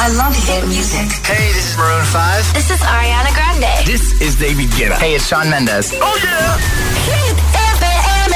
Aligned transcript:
I 0.00 0.08
love 0.10 0.34
hit 0.46 0.64
music. 0.68 1.10
Hey, 1.26 1.52
this 1.52 1.72
is 1.72 1.76
Maroon 1.76 2.04
5. 2.04 2.54
This 2.54 2.70
is 2.70 2.80
Ariana 2.80 3.34
Grande. 3.34 3.84
This 3.84 4.20
is 4.20 4.36
David 4.36 4.70
Guetta. 4.70 4.96
Hey, 4.96 5.16
it's 5.16 5.26
Sean 5.26 5.50
Mendes. 5.50 5.92
Oh 6.00 6.16
yeah. 6.22 6.56
Hit 7.10 7.36
FM. 7.74 8.34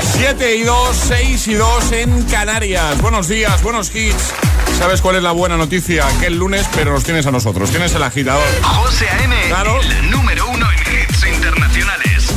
7 0.00 0.56
y 0.56 0.62
2, 0.62 0.96
6 0.96 1.48
y 1.48 1.54
2 1.54 1.92
en 1.92 2.22
Canarias. 2.24 3.00
Buenos 3.02 3.28
días, 3.28 3.62
buenos 3.62 3.94
hits. 3.94 4.32
¿Sabes 4.78 5.02
cuál 5.02 5.16
es 5.16 5.22
la 5.22 5.32
buena 5.32 5.58
noticia? 5.58 6.06
Que 6.18 6.26
el 6.26 6.38
lunes, 6.38 6.66
pero 6.74 6.92
nos 6.92 7.04
tienes 7.04 7.26
a 7.26 7.30
nosotros. 7.30 7.70
Tienes 7.70 7.94
el 7.94 8.02
agitador. 8.02 8.42
José 8.62 9.08
A.M. 9.10 9.36
Claro. 9.48 9.80
El 9.82 10.10
número 10.10 10.48
uno 10.48 10.66
en 10.72 10.78
hits 10.94 11.26
internacionales. 11.26 12.32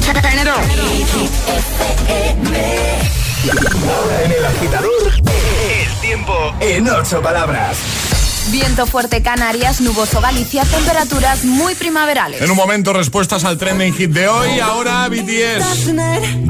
Ahora 3.87 4.23
en 4.23 4.31
el 4.31 4.45
agitador. 4.45 5.13
El 5.15 6.01
tiempo 6.01 6.53
en 6.59 6.89
ocho 6.89 7.21
palabras. 7.21 7.77
Viento 8.51 8.85
fuerte 8.85 9.21
Canarias, 9.21 9.81
nuboso 9.81 10.21
Galicia, 10.21 10.63
temperaturas 10.63 11.43
muy 11.43 11.75
primaverales. 11.75 12.41
En 12.41 12.51
un 12.51 12.57
momento, 12.57 12.93
respuestas 12.93 13.43
al 13.43 13.57
trending 13.57 13.93
hit 13.93 14.11
de 14.11 14.27
hoy. 14.27 14.59
Ahora 14.59 15.07
BTS. 15.09 15.87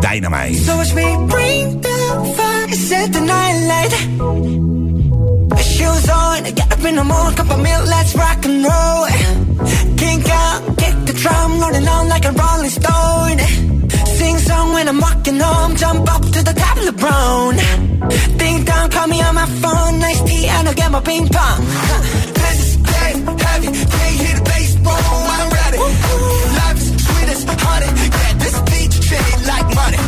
Dynamite. 0.01 0.59
So 0.65 0.75
watch 0.75 0.93
me 0.93 1.17
bring 1.27 1.81
the 1.81 1.89
fire, 2.35 2.75
set 2.75 3.11
the 3.11 3.21
night 3.21 3.61
light. 3.67 3.93
Shoes 5.61 6.09
on, 6.09 6.43
get 6.53 6.71
up 6.71 6.85
in 6.85 6.95
the 6.95 7.03
morning, 7.03 7.35
cup 7.35 7.49
of 7.49 7.59
milk, 7.59 7.85
let's 7.87 8.15
rock 8.15 8.45
and 8.45 8.63
roll. 8.63 9.07
Kink 9.97 10.29
out, 10.29 10.77
kick 10.77 11.05
the 11.05 11.13
drum, 11.13 11.59
rolling 11.59 11.87
on 11.87 12.09
like 12.09 12.25
a 12.25 12.31
rolling 12.31 12.69
stone. 12.69 13.74
Sing 14.19 14.37
song 14.37 14.73
when 14.73 14.87
I'm 14.87 14.99
walking 14.99 15.39
home, 15.39 15.75
jump 15.75 16.09
up 16.15 16.21
to 16.21 16.39
the 16.47 16.53
top 16.53 16.77
of 16.77 16.85
the 16.85 16.93
brown. 17.03 17.55
Ding 18.37 18.63
dong, 18.63 18.89
call 18.89 19.07
me 19.07 19.21
on 19.21 19.35
my 19.35 19.45
phone, 19.61 19.99
nice 19.99 20.21
tea, 20.23 20.47
and 20.47 20.67
I'll 20.69 20.73
get 20.73 20.89
my 20.91 21.01
ping 21.01 21.27
pong. 21.27 21.59
This 22.39 22.59
is 22.63 22.77
dead 22.77 23.15
heavy, 23.45 23.67
can't 23.67 24.15
hear 24.21 24.35
the 24.39 24.43
bass, 24.49 24.75
boom, 24.75 25.23
I'm 25.35 25.49
ready. 25.59 25.79
Life 26.59 26.77
is 26.77 26.89
sweet 27.05 27.29
as 27.35 27.43
honey, 27.65 27.89
yeah, 28.21 28.33
this 28.43 28.55
beat 28.69 28.91
treat 29.07 29.37
like 29.51 29.67
money. 29.75 30.04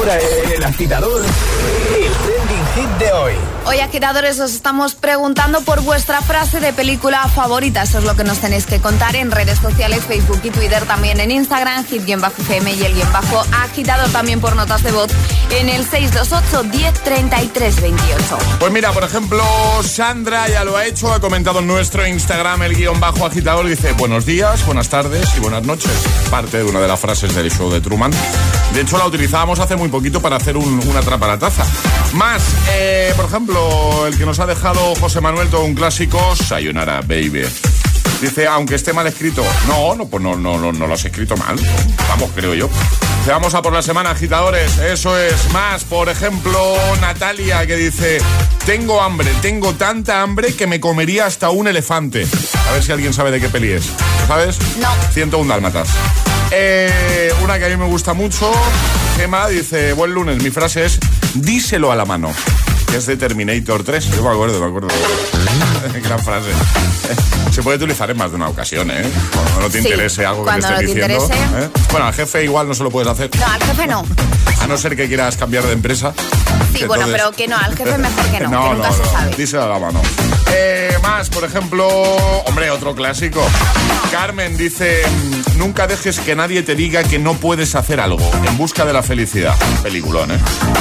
Ahora 0.00 0.18
en 0.18 0.52
el 0.52 0.64
agitador. 0.64 1.22
El 1.22 2.12
trending 2.12 2.66
hit 2.74 2.98
de 2.98 3.12
hoy. 3.12 3.32
Hoy, 3.66 3.80
agitadores, 3.80 4.40
os 4.40 4.54
estamos 4.54 4.94
preguntando 4.94 5.60
por 5.60 5.82
vuestra 5.82 6.22
frase 6.22 6.58
de 6.58 6.72
película 6.72 7.28
favorita. 7.28 7.82
Eso 7.82 7.98
es 7.98 8.04
lo 8.04 8.16
que 8.16 8.24
nos 8.24 8.38
tenéis 8.38 8.64
que 8.64 8.80
contar 8.80 9.14
en 9.14 9.30
redes 9.30 9.58
sociales, 9.58 10.02
Facebook 10.04 10.40
y 10.42 10.50
Twitter, 10.50 10.84
también 10.86 11.20
en 11.20 11.30
Instagram, 11.30 11.84
hit-fm 11.84 12.72
y 12.72 12.84
el 12.84 12.94
guion 12.94 13.12
bajo 13.12 13.44
agitador 13.52 14.08
también 14.10 14.40
por 14.40 14.56
notas 14.56 14.82
de 14.82 14.90
voz 14.92 15.10
en 15.50 15.68
el 15.68 15.84
628 15.84 16.64
1033 16.64 17.80
28. 17.82 18.38
Pues 18.58 18.72
mira, 18.72 18.92
por 18.92 19.04
ejemplo, 19.04 19.44
Sandra 19.82 20.48
ya 20.48 20.64
lo 20.64 20.76
ha 20.76 20.86
hecho, 20.86 21.12
ha 21.12 21.20
comentado 21.20 21.58
en 21.58 21.66
nuestro 21.66 22.06
Instagram 22.06 22.62
el 22.62 22.74
guion 22.74 22.98
bajo 23.00 23.26
agitador, 23.26 23.66
dice 23.66 23.92
buenos 23.92 24.24
días, 24.24 24.64
buenas 24.64 24.88
tardes 24.88 25.28
y 25.36 25.40
buenas 25.40 25.64
noches. 25.64 25.92
Parte 26.30 26.58
de 26.58 26.64
una 26.64 26.80
de 26.80 26.88
las 26.88 26.98
frases 26.98 27.34
del 27.34 27.50
show 27.52 27.70
de 27.70 27.80
Truman. 27.82 28.12
De 28.74 28.82
hecho, 28.82 28.98
la 28.98 29.06
utilizábamos 29.06 29.58
hace 29.58 29.76
muy 29.76 29.88
poquito 29.88 30.22
para 30.22 30.36
hacer 30.36 30.56
un, 30.56 30.80
una 30.88 31.00
trapa 31.00 31.26
a 31.26 31.30
la 31.30 31.38
taza. 31.38 31.64
Más, 32.14 32.42
eh, 32.72 33.12
por 33.16 33.24
ejemplo, 33.26 34.06
el 34.06 34.16
que 34.16 34.24
nos 34.24 34.38
ha 34.40 34.46
dejado 34.46 34.94
José 34.96 35.20
Manuel, 35.20 35.48
todo 35.48 35.64
un 35.64 35.74
clásico, 35.74 36.36
Sayonara, 36.36 37.00
baby. 37.00 37.42
Dice, 38.20 38.46
aunque 38.46 38.74
esté 38.74 38.92
mal 38.92 39.06
escrito. 39.06 39.42
No, 39.66 39.94
no, 39.94 40.06
pues 40.06 40.22
no, 40.22 40.36
no, 40.36 40.58
no, 40.58 40.72
no 40.72 40.86
lo 40.86 40.94
has 40.94 41.04
escrito 41.04 41.36
mal. 41.36 41.56
Vamos, 42.08 42.30
creo 42.34 42.54
yo. 42.54 42.68
Dice, 43.20 43.30
vamos 43.32 43.54
a 43.54 43.62
por 43.62 43.72
la 43.72 43.82
semana, 43.82 44.10
agitadores. 44.10 44.78
Eso 44.78 45.18
es 45.18 45.50
más. 45.52 45.84
Por 45.84 46.08
ejemplo, 46.08 46.76
Natalia 47.00 47.66
que 47.66 47.76
dice, 47.76 48.18
tengo 48.66 49.00
hambre, 49.00 49.32
tengo 49.40 49.74
tanta 49.74 50.22
hambre 50.22 50.54
que 50.54 50.66
me 50.66 50.80
comería 50.80 51.26
hasta 51.26 51.48
un 51.50 51.66
elefante. 51.66 52.26
A 52.68 52.72
ver 52.72 52.82
si 52.82 52.92
alguien 52.92 53.14
sabe 53.14 53.30
de 53.30 53.40
qué 53.40 53.48
peli 53.48 53.72
es. 53.72 53.86
¿Lo 54.20 54.26
sabes? 54.26 54.58
No. 54.78 54.88
101 55.12 55.48
dálmatas. 55.48 55.88
Eh, 56.52 57.32
una 57.42 57.58
que 57.58 57.66
a 57.66 57.68
mí 57.68 57.76
me 57.76 57.86
gusta 57.86 58.12
mucho, 58.12 58.50
Gemma 59.16 59.48
dice, 59.48 59.92
buen 59.92 60.12
lunes, 60.12 60.42
mi 60.42 60.50
frase 60.50 60.84
es, 60.84 60.98
díselo 61.34 61.92
a 61.92 61.96
la 61.96 62.04
mano. 62.04 62.32
Que 62.90 62.96
es 62.96 63.06
de 63.06 63.16
Terminator 63.16 63.84
3. 63.84 64.04
Yo 64.16 64.22
me 64.22 64.30
acuerdo, 64.30 64.60
me 64.60 64.66
acuerdo. 64.66 64.88
Gran 66.04 66.18
frase. 66.20 66.48
Se 67.52 67.62
puede 67.62 67.78
utilizar 67.78 68.10
en 68.10 68.16
más 68.16 68.30
de 68.30 68.36
una 68.36 68.48
ocasión, 68.48 68.90
¿eh? 68.90 69.02
Cuando 69.32 69.60
no 69.60 69.70
te 69.70 69.80
Sí, 69.82 69.88
interese 69.88 70.24
algo 70.24 70.44
que 70.44 70.52
te 70.52 70.58
esté 70.58 70.70
no 70.72 70.78
te 70.78 70.86
diciendo. 70.86 71.14
interese. 71.26 71.42
¿eh? 71.64 71.70
Bueno, 71.90 72.06
al 72.06 72.14
jefe 72.14 72.44
igual 72.44 72.68
no 72.68 72.74
se 72.74 72.82
lo 72.84 72.90
puedes 72.90 73.08
hacer. 73.08 73.30
No, 73.38 73.46
al 73.46 73.62
jefe 73.62 73.86
no. 73.86 74.04
A 74.60 74.66
no 74.66 74.76
ser 74.76 74.94
que 74.94 75.08
quieras 75.08 75.36
cambiar 75.36 75.64
de 75.64 75.72
empresa. 75.72 76.12
Sí, 76.72 76.84
bueno, 76.84 77.06
Entonces- 77.06 77.12
pero 77.12 77.32
que 77.32 77.48
no, 77.48 77.56
al 77.56 77.76
jefe 77.76 77.98
mejor 77.98 78.24
que 78.30 78.40
no, 78.40 78.50
no, 78.50 78.62
que 78.70 78.74
nunca 78.76 78.88
no, 78.88 78.94
se 78.94 79.02
no. 79.02 79.10
sabe. 79.10 79.34
Díselo 79.36 79.62
a 79.64 79.68
la 79.68 79.78
mano. 79.78 80.02
Eh, 80.52 80.96
más, 81.02 81.28
por 81.30 81.44
ejemplo, 81.44 81.88
hombre, 82.46 82.70
otro 82.70 82.94
clásico. 82.94 83.42
Carmen 84.12 84.56
dice, 84.56 85.02
nunca 85.56 85.86
dejes 85.86 86.20
que 86.20 86.36
nadie 86.36 86.62
te 86.62 86.74
diga 86.74 87.02
que 87.04 87.18
no 87.18 87.34
puedes 87.34 87.74
hacer 87.74 88.00
algo 88.00 88.20
en 88.46 88.56
busca 88.58 88.84
de 88.84 88.92
la 88.92 89.02
felicidad. 89.02 89.56
Peliculón, 89.82 90.30
¿eh? 90.32 90.38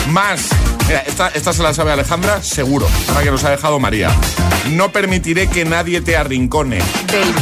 Más, 0.09 0.41
mira, 0.87 0.99
esta, 1.07 1.29
esta 1.29 1.53
se 1.53 1.63
la 1.63 1.73
sabe 1.73 1.91
Alejandra, 1.99 2.41
seguro. 2.41 2.87
Ahora 3.09 3.23
que 3.23 3.31
nos 3.31 3.43
ha 3.43 3.49
dejado 3.49 3.77
María. 3.77 4.09
No 4.71 4.89
permitiré 4.89 5.47
que 5.47 5.65
nadie 5.65 5.99
te 5.99 6.15
arrincone. 6.15 6.79
Baby. 7.07 7.33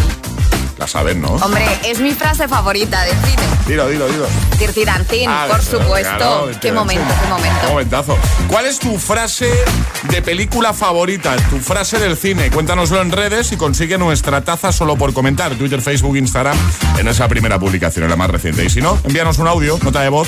La 0.80 0.88
sabes, 0.88 1.16
¿no? 1.16 1.28
Hombre, 1.30 1.64
es 1.86 2.00
mi 2.00 2.12
frase 2.14 2.48
favorita 2.48 3.04
del 3.04 3.16
cine. 3.18 3.44
Dilo, 3.68 3.88
dilo, 3.88 4.08
dilo. 4.08 4.26
Tirtirancín, 4.58 5.30
Ah, 5.30 5.46
por 5.48 5.62
supuesto. 5.62 6.18
claro, 6.18 6.50
qué 6.60 6.72
momento, 6.72 7.04
qué 7.08 7.22
Qué 7.24 7.30
momento. 7.30 7.68
momentazo. 7.70 8.18
¿Cuál 8.48 8.66
es 8.66 8.80
tu 8.80 8.98
frase 8.98 9.52
de 10.10 10.22
película 10.24 10.74
favorita? 10.74 11.36
Tu 11.52 11.60
frase 11.60 12.00
del 12.00 12.18
cine. 12.18 12.50
Cuéntanoslo 12.50 13.00
en 13.02 13.12
redes 13.12 13.52
y 13.52 13.58
consigue 13.58 14.00
nuestra 14.00 14.42
taza 14.42 14.72
solo 14.72 14.96
por 14.96 15.14
comentar. 15.14 15.54
Twitter, 15.54 15.82
Facebook, 15.82 16.18
Instagram, 16.18 16.58
en 16.98 17.08
esa 17.08 17.28
primera 17.28 17.60
publicación, 17.60 18.06
en 18.06 18.10
la 18.10 18.16
más 18.16 18.30
reciente. 18.32 18.66
Y 18.66 18.70
si 18.72 18.82
no, 18.82 18.98
envíanos 19.04 19.38
un 19.38 19.48
audio, 19.48 19.78
nota 19.84 20.02
de 20.02 20.10
voz, 20.10 20.28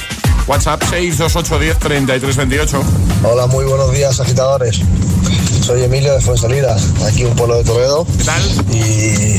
WhatsApp 0.49 0.81
628103328. 0.81 2.81
Hola, 3.23 3.45
muy 3.45 3.65
buenos 3.65 3.93
días, 3.93 4.19
agitadores. 4.19 4.81
Soy 5.61 5.83
Emilio 5.83 6.15
de 6.15 6.21
Fuensalida, 6.21 6.75
aquí 7.05 7.23
un 7.23 7.35
pueblo 7.35 7.57
de 7.57 7.63
Toledo. 7.63 8.07
¿Qué 8.17 8.23
tal? 8.23 8.41
Y 8.73 9.37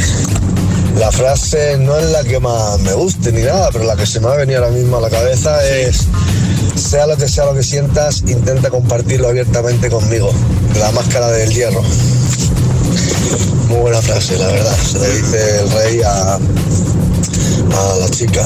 la 1.01 1.11
frase 1.11 1.79
no 1.79 1.99
es 1.99 2.11
la 2.11 2.23
que 2.23 2.39
más 2.39 2.79
me 2.83 2.93
guste 2.93 3.33
ni 3.33 3.43
nada, 3.43 3.71
pero 3.73 3.87
la 3.87 3.97
que 3.97 4.07
se 4.07 4.21
me 4.21 4.29
ha 4.29 4.37
venido 4.37 4.61
ahora 4.61 4.71
mismo 4.71 4.99
a 4.99 5.01
la 5.01 5.11
cabeza 5.11 5.69
es: 5.69 6.07
sea 6.77 7.09
lo 7.09 7.17
que 7.17 7.27
sea 7.27 7.47
lo 7.47 7.55
que 7.55 7.65
sientas, 7.65 8.23
intenta 8.29 8.71
compartirlo 8.71 9.31
abiertamente 9.31 9.91
conmigo. 9.91 10.33
La 10.79 10.93
máscara 10.93 11.27
del 11.27 11.53
hierro. 11.53 11.83
Muy 13.67 13.81
buena 13.81 14.01
frase, 14.01 14.39
la 14.39 14.47
verdad. 14.47 14.77
Se 14.77 15.01
le 15.01 15.17
dice 15.17 15.61
el 15.61 15.73
rey 15.73 16.03
a, 16.05 16.39
a 17.72 17.96
la 17.99 18.08
chica. 18.08 18.44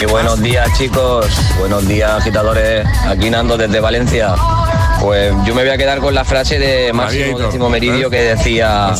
Y 0.00 0.06
buenos 0.06 0.40
días 0.40 0.68
chicos, 0.76 1.26
buenos 1.58 1.86
días 1.86 2.10
agitadores, 2.12 2.86
aquí 3.06 3.30
Nando 3.30 3.56
desde 3.56 3.80
Valencia. 3.80 4.34
Pues 5.00 5.34
yo 5.44 5.54
me 5.54 5.62
voy 5.62 5.70
a 5.70 5.76
quedar 5.76 5.98
con 6.00 6.14
la 6.14 6.24
frase 6.24 6.58
de 6.58 6.92
Máximo 6.92 7.38
Décimo 7.38 7.68
Meridio 7.68 8.06
¿eh? 8.06 8.10
que 8.10 8.22
decía, 8.22 8.94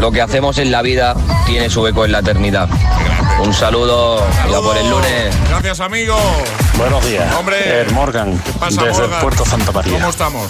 Lo 0.00 0.12
que 0.12 0.20
hacemos 0.20 0.58
en 0.58 0.70
la 0.70 0.82
vida 0.82 1.16
tiene 1.46 1.68
su 1.68 1.86
eco 1.86 2.04
en 2.04 2.12
la 2.12 2.20
eternidad. 2.20 2.68
Un 3.42 3.52
saludo, 3.52 4.24
ya 4.48 4.60
por 4.60 4.76
el 4.76 4.88
lunes. 4.88 5.34
Gracias, 5.48 5.80
amigo. 5.80 6.16
Buenos 6.78 7.04
días. 7.06 7.34
Hombre. 7.34 7.56
Eh, 7.64 7.86
Morgan, 7.92 8.38
¿Qué 8.38 8.52
pasa, 8.52 8.84
desde 8.84 9.02
Morgan? 9.02 9.20
Puerto 9.20 9.44
Santa 9.44 9.72
María. 9.72 9.92
¿Cómo 9.94 10.10
estamos? 10.10 10.48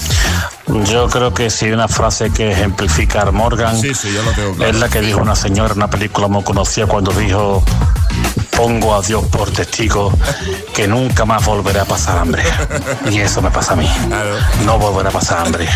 Yo 0.91 1.09
creo 1.09 1.33
que 1.33 1.49
si 1.49 1.67
hay 1.67 1.73
una 1.73 1.89
frase 1.89 2.31
que 2.31 2.53
ejemplifica 2.53 3.23
a 3.23 3.31
Morgan, 3.31 3.79
Sí, 3.81 3.95
sí, 3.95 4.13
yo 4.13 4.23
lo 4.23 4.33
tengo 4.33 4.55
claro. 4.55 4.71
es 4.73 4.77
la 4.79 4.89
que 4.91 5.01
dijo 5.01 5.21
una 5.21 5.37
señora 5.37 5.73
en 5.73 5.79
una 5.79 5.89
película 5.91 6.29
muy 6.29 6.43
conocida 6.45 6.87
cuando 6.87 7.13
dijo, 7.13 7.63
pongo 8.57 8.95
a 8.95 9.03
Dios 9.03 9.25
por 9.27 9.51
testigo 9.51 10.13
que 10.75 10.87
nunca 10.87 11.25
más 11.25 11.45
volveré 11.45 11.81
a 11.81 11.85
pasar 11.85 12.19
hambre. 12.19 12.43
Y 13.11 13.19
eso 13.21 13.43
me 13.43 13.51
pasa 13.51 13.73
a 13.73 13.77
mí. 13.77 13.89
No 14.65 14.79
volveré 14.79 15.09
a 15.09 15.13
pasar 15.13 15.47
hambre. 15.47 15.69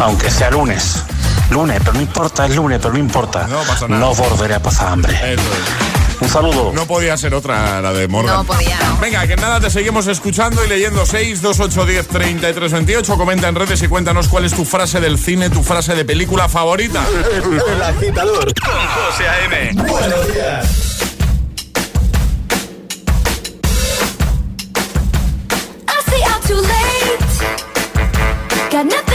Aunque 0.00 0.30
sea 0.30 0.50
lunes. 0.50 1.02
Lunes, 1.50 1.78
pero 1.80 1.92
no 1.94 2.00
importa, 2.00 2.46
es 2.46 2.56
lunes, 2.56 2.78
pero 2.80 2.94
no 2.94 2.98
importa. 2.98 3.46
No 3.46 3.62
pasa 3.62 3.86
nada. 3.88 4.00
No 4.00 4.14
volveré 4.14 4.54
a 4.54 4.62
pasar 4.62 4.88
hambre. 4.88 5.14
Eso 5.14 5.42
es. 5.42 5.94
Un 6.20 6.28
saludo. 6.28 6.72
No 6.72 6.86
podía 6.86 7.16
ser 7.16 7.34
otra 7.34 7.80
la 7.82 7.92
de 7.92 8.08
Morgan. 8.08 8.36
No 8.36 8.44
podía, 8.44 8.78
¿no? 8.78 8.98
Venga, 8.98 9.26
que 9.26 9.36
nada, 9.36 9.60
te 9.60 9.68
seguimos 9.68 10.06
escuchando 10.06 10.64
y 10.64 10.68
leyendo 10.68 11.04
6, 11.04 11.42
2, 11.42 11.60
8, 11.60 11.86
10, 11.86 12.08
33, 12.08 12.72
28. 12.72 13.16
Comenta 13.16 13.48
en 13.48 13.54
redes 13.56 13.82
y 13.82 13.88
cuéntanos 13.88 14.28
cuál 14.28 14.44
es 14.44 14.54
tu 14.54 14.64
frase 14.64 15.00
del 15.00 15.18
cine, 15.18 15.50
tu 15.50 15.62
frase 15.62 15.94
de 15.94 16.04
película 16.04 16.48
favorita. 16.48 17.04
El 17.72 17.82
agitador 17.82 18.52
con 18.54 18.72
José 18.72 19.28
A.M. 19.28 19.72
Buenos 19.82 20.32
días. 20.32 20.93
Got 28.74 28.86
nothing 28.86 29.13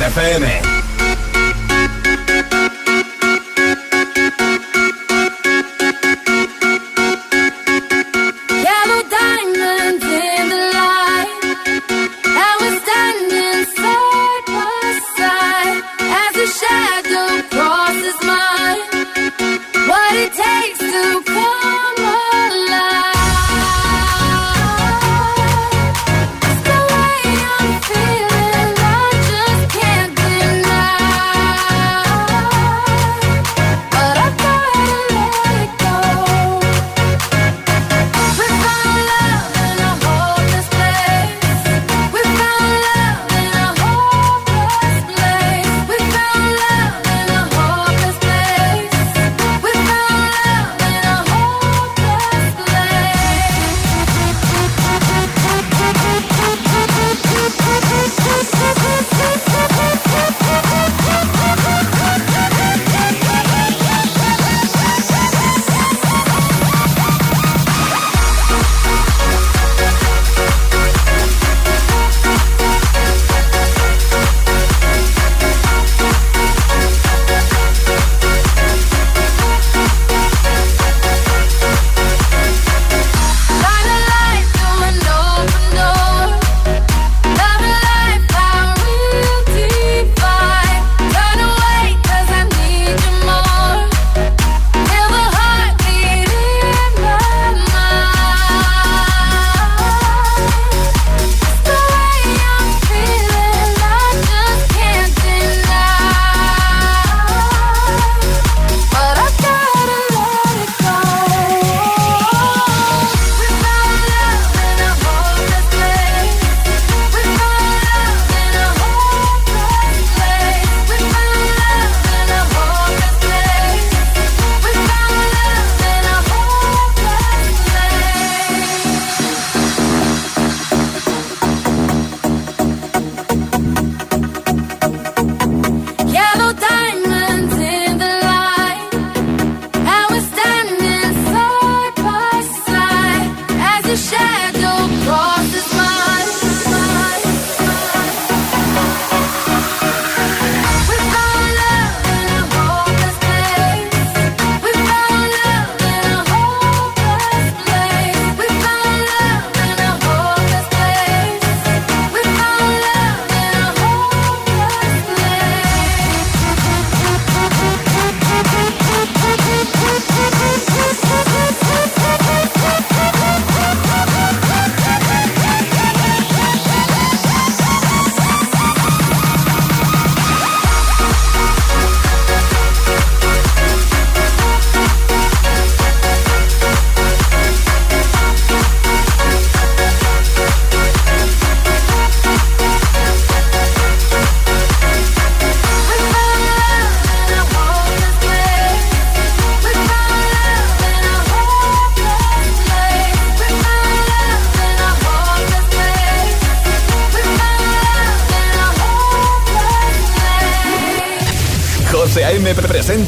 FM. 0.00 0.69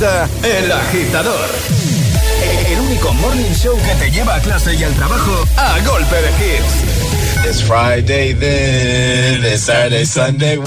El 0.03 0.73
Agitador. 0.73 1.49
El 2.67 2.81
único 2.81 3.15
morning 3.15 3.53
show 3.55 3.77
que 3.77 3.95
te 4.05 4.11
lleva 4.11 4.35
a 4.35 4.41
clase 4.41 4.75
y 4.75 4.83
al 4.83 4.93
trabajo 4.95 5.45
a 5.57 5.79
golpe 5.87 6.17
de 6.17 6.29
hits. 6.41 7.47
It's 7.47 7.63
Friday 7.63 8.33
then, 8.35 9.45
it's 9.45 9.63
Saturday, 9.63 10.05
Sunday. 10.05 10.59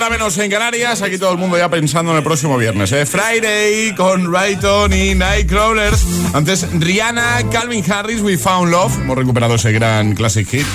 Then. 0.00 0.09
7.19 0.09 0.09
hora 0.09 0.09
menos 0.20 0.36
en 0.36 0.50
Canarias. 0.50 1.00
Aquí 1.00 1.16
todo 1.16 1.32
el 1.32 1.38
mundo 1.38 1.56
ya 1.56 1.70
pensando 1.70 2.10
en 2.10 2.18
el 2.18 2.22
próximo 2.22 2.58
viernes. 2.58 2.92
¿eh? 2.92 3.06
Friday 3.06 3.94
con 3.94 4.30
Rayton 4.30 4.92
y 4.92 5.14
Nightcrawlers. 5.14 6.04
Antes 6.34 6.66
Rihanna, 6.78 7.48
Calvin 7.50 7.82
Harris, 7.90 8.20
We 8.20 8.36
Found 8.36 8.70
Love. 8.70 8.98
Hemos 9.00 9.16
recuperado 9.16 9.54
ese 9.54 9.72
gran 9.72 10.14
classic 10.14 10.46
hit. 10.46 10.66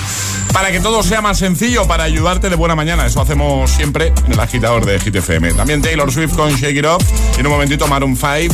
Para 0.52 0.72
que 0.72 0.80
todo 0.80 1.04
sea 1.04 1.20
más 1.20 1.38
sencillo, 1.38 1.86
para 1.86 2.02
ayudarte 2.02 2.50
de 2.50 2.56
buena 2.56 2.74
mañana. 2.74 3.06
Eso 3.06 3.20
hacemos 3.20 3.70
siempre 3.70 4.12
en 4.26 4.32
el 4.32 4.40
agitador 4.40 4.84
de 4.84 4.98
Hit 4.98 5.14
FM. 5.14 5.52
También 5.52 5.80
Taylor 5.80 6.10
Swift 6.10 6.34
con 6.34 6.50
Shake 6.50 6.78
It 6.78 6.84
Off. 6.84 7.04
Y 7.36 7.40
en 7.40 7.46
un 7.46 7.52
momentito 7.52 7.86
Maroon 7.86 8.16
5 8.16 8.52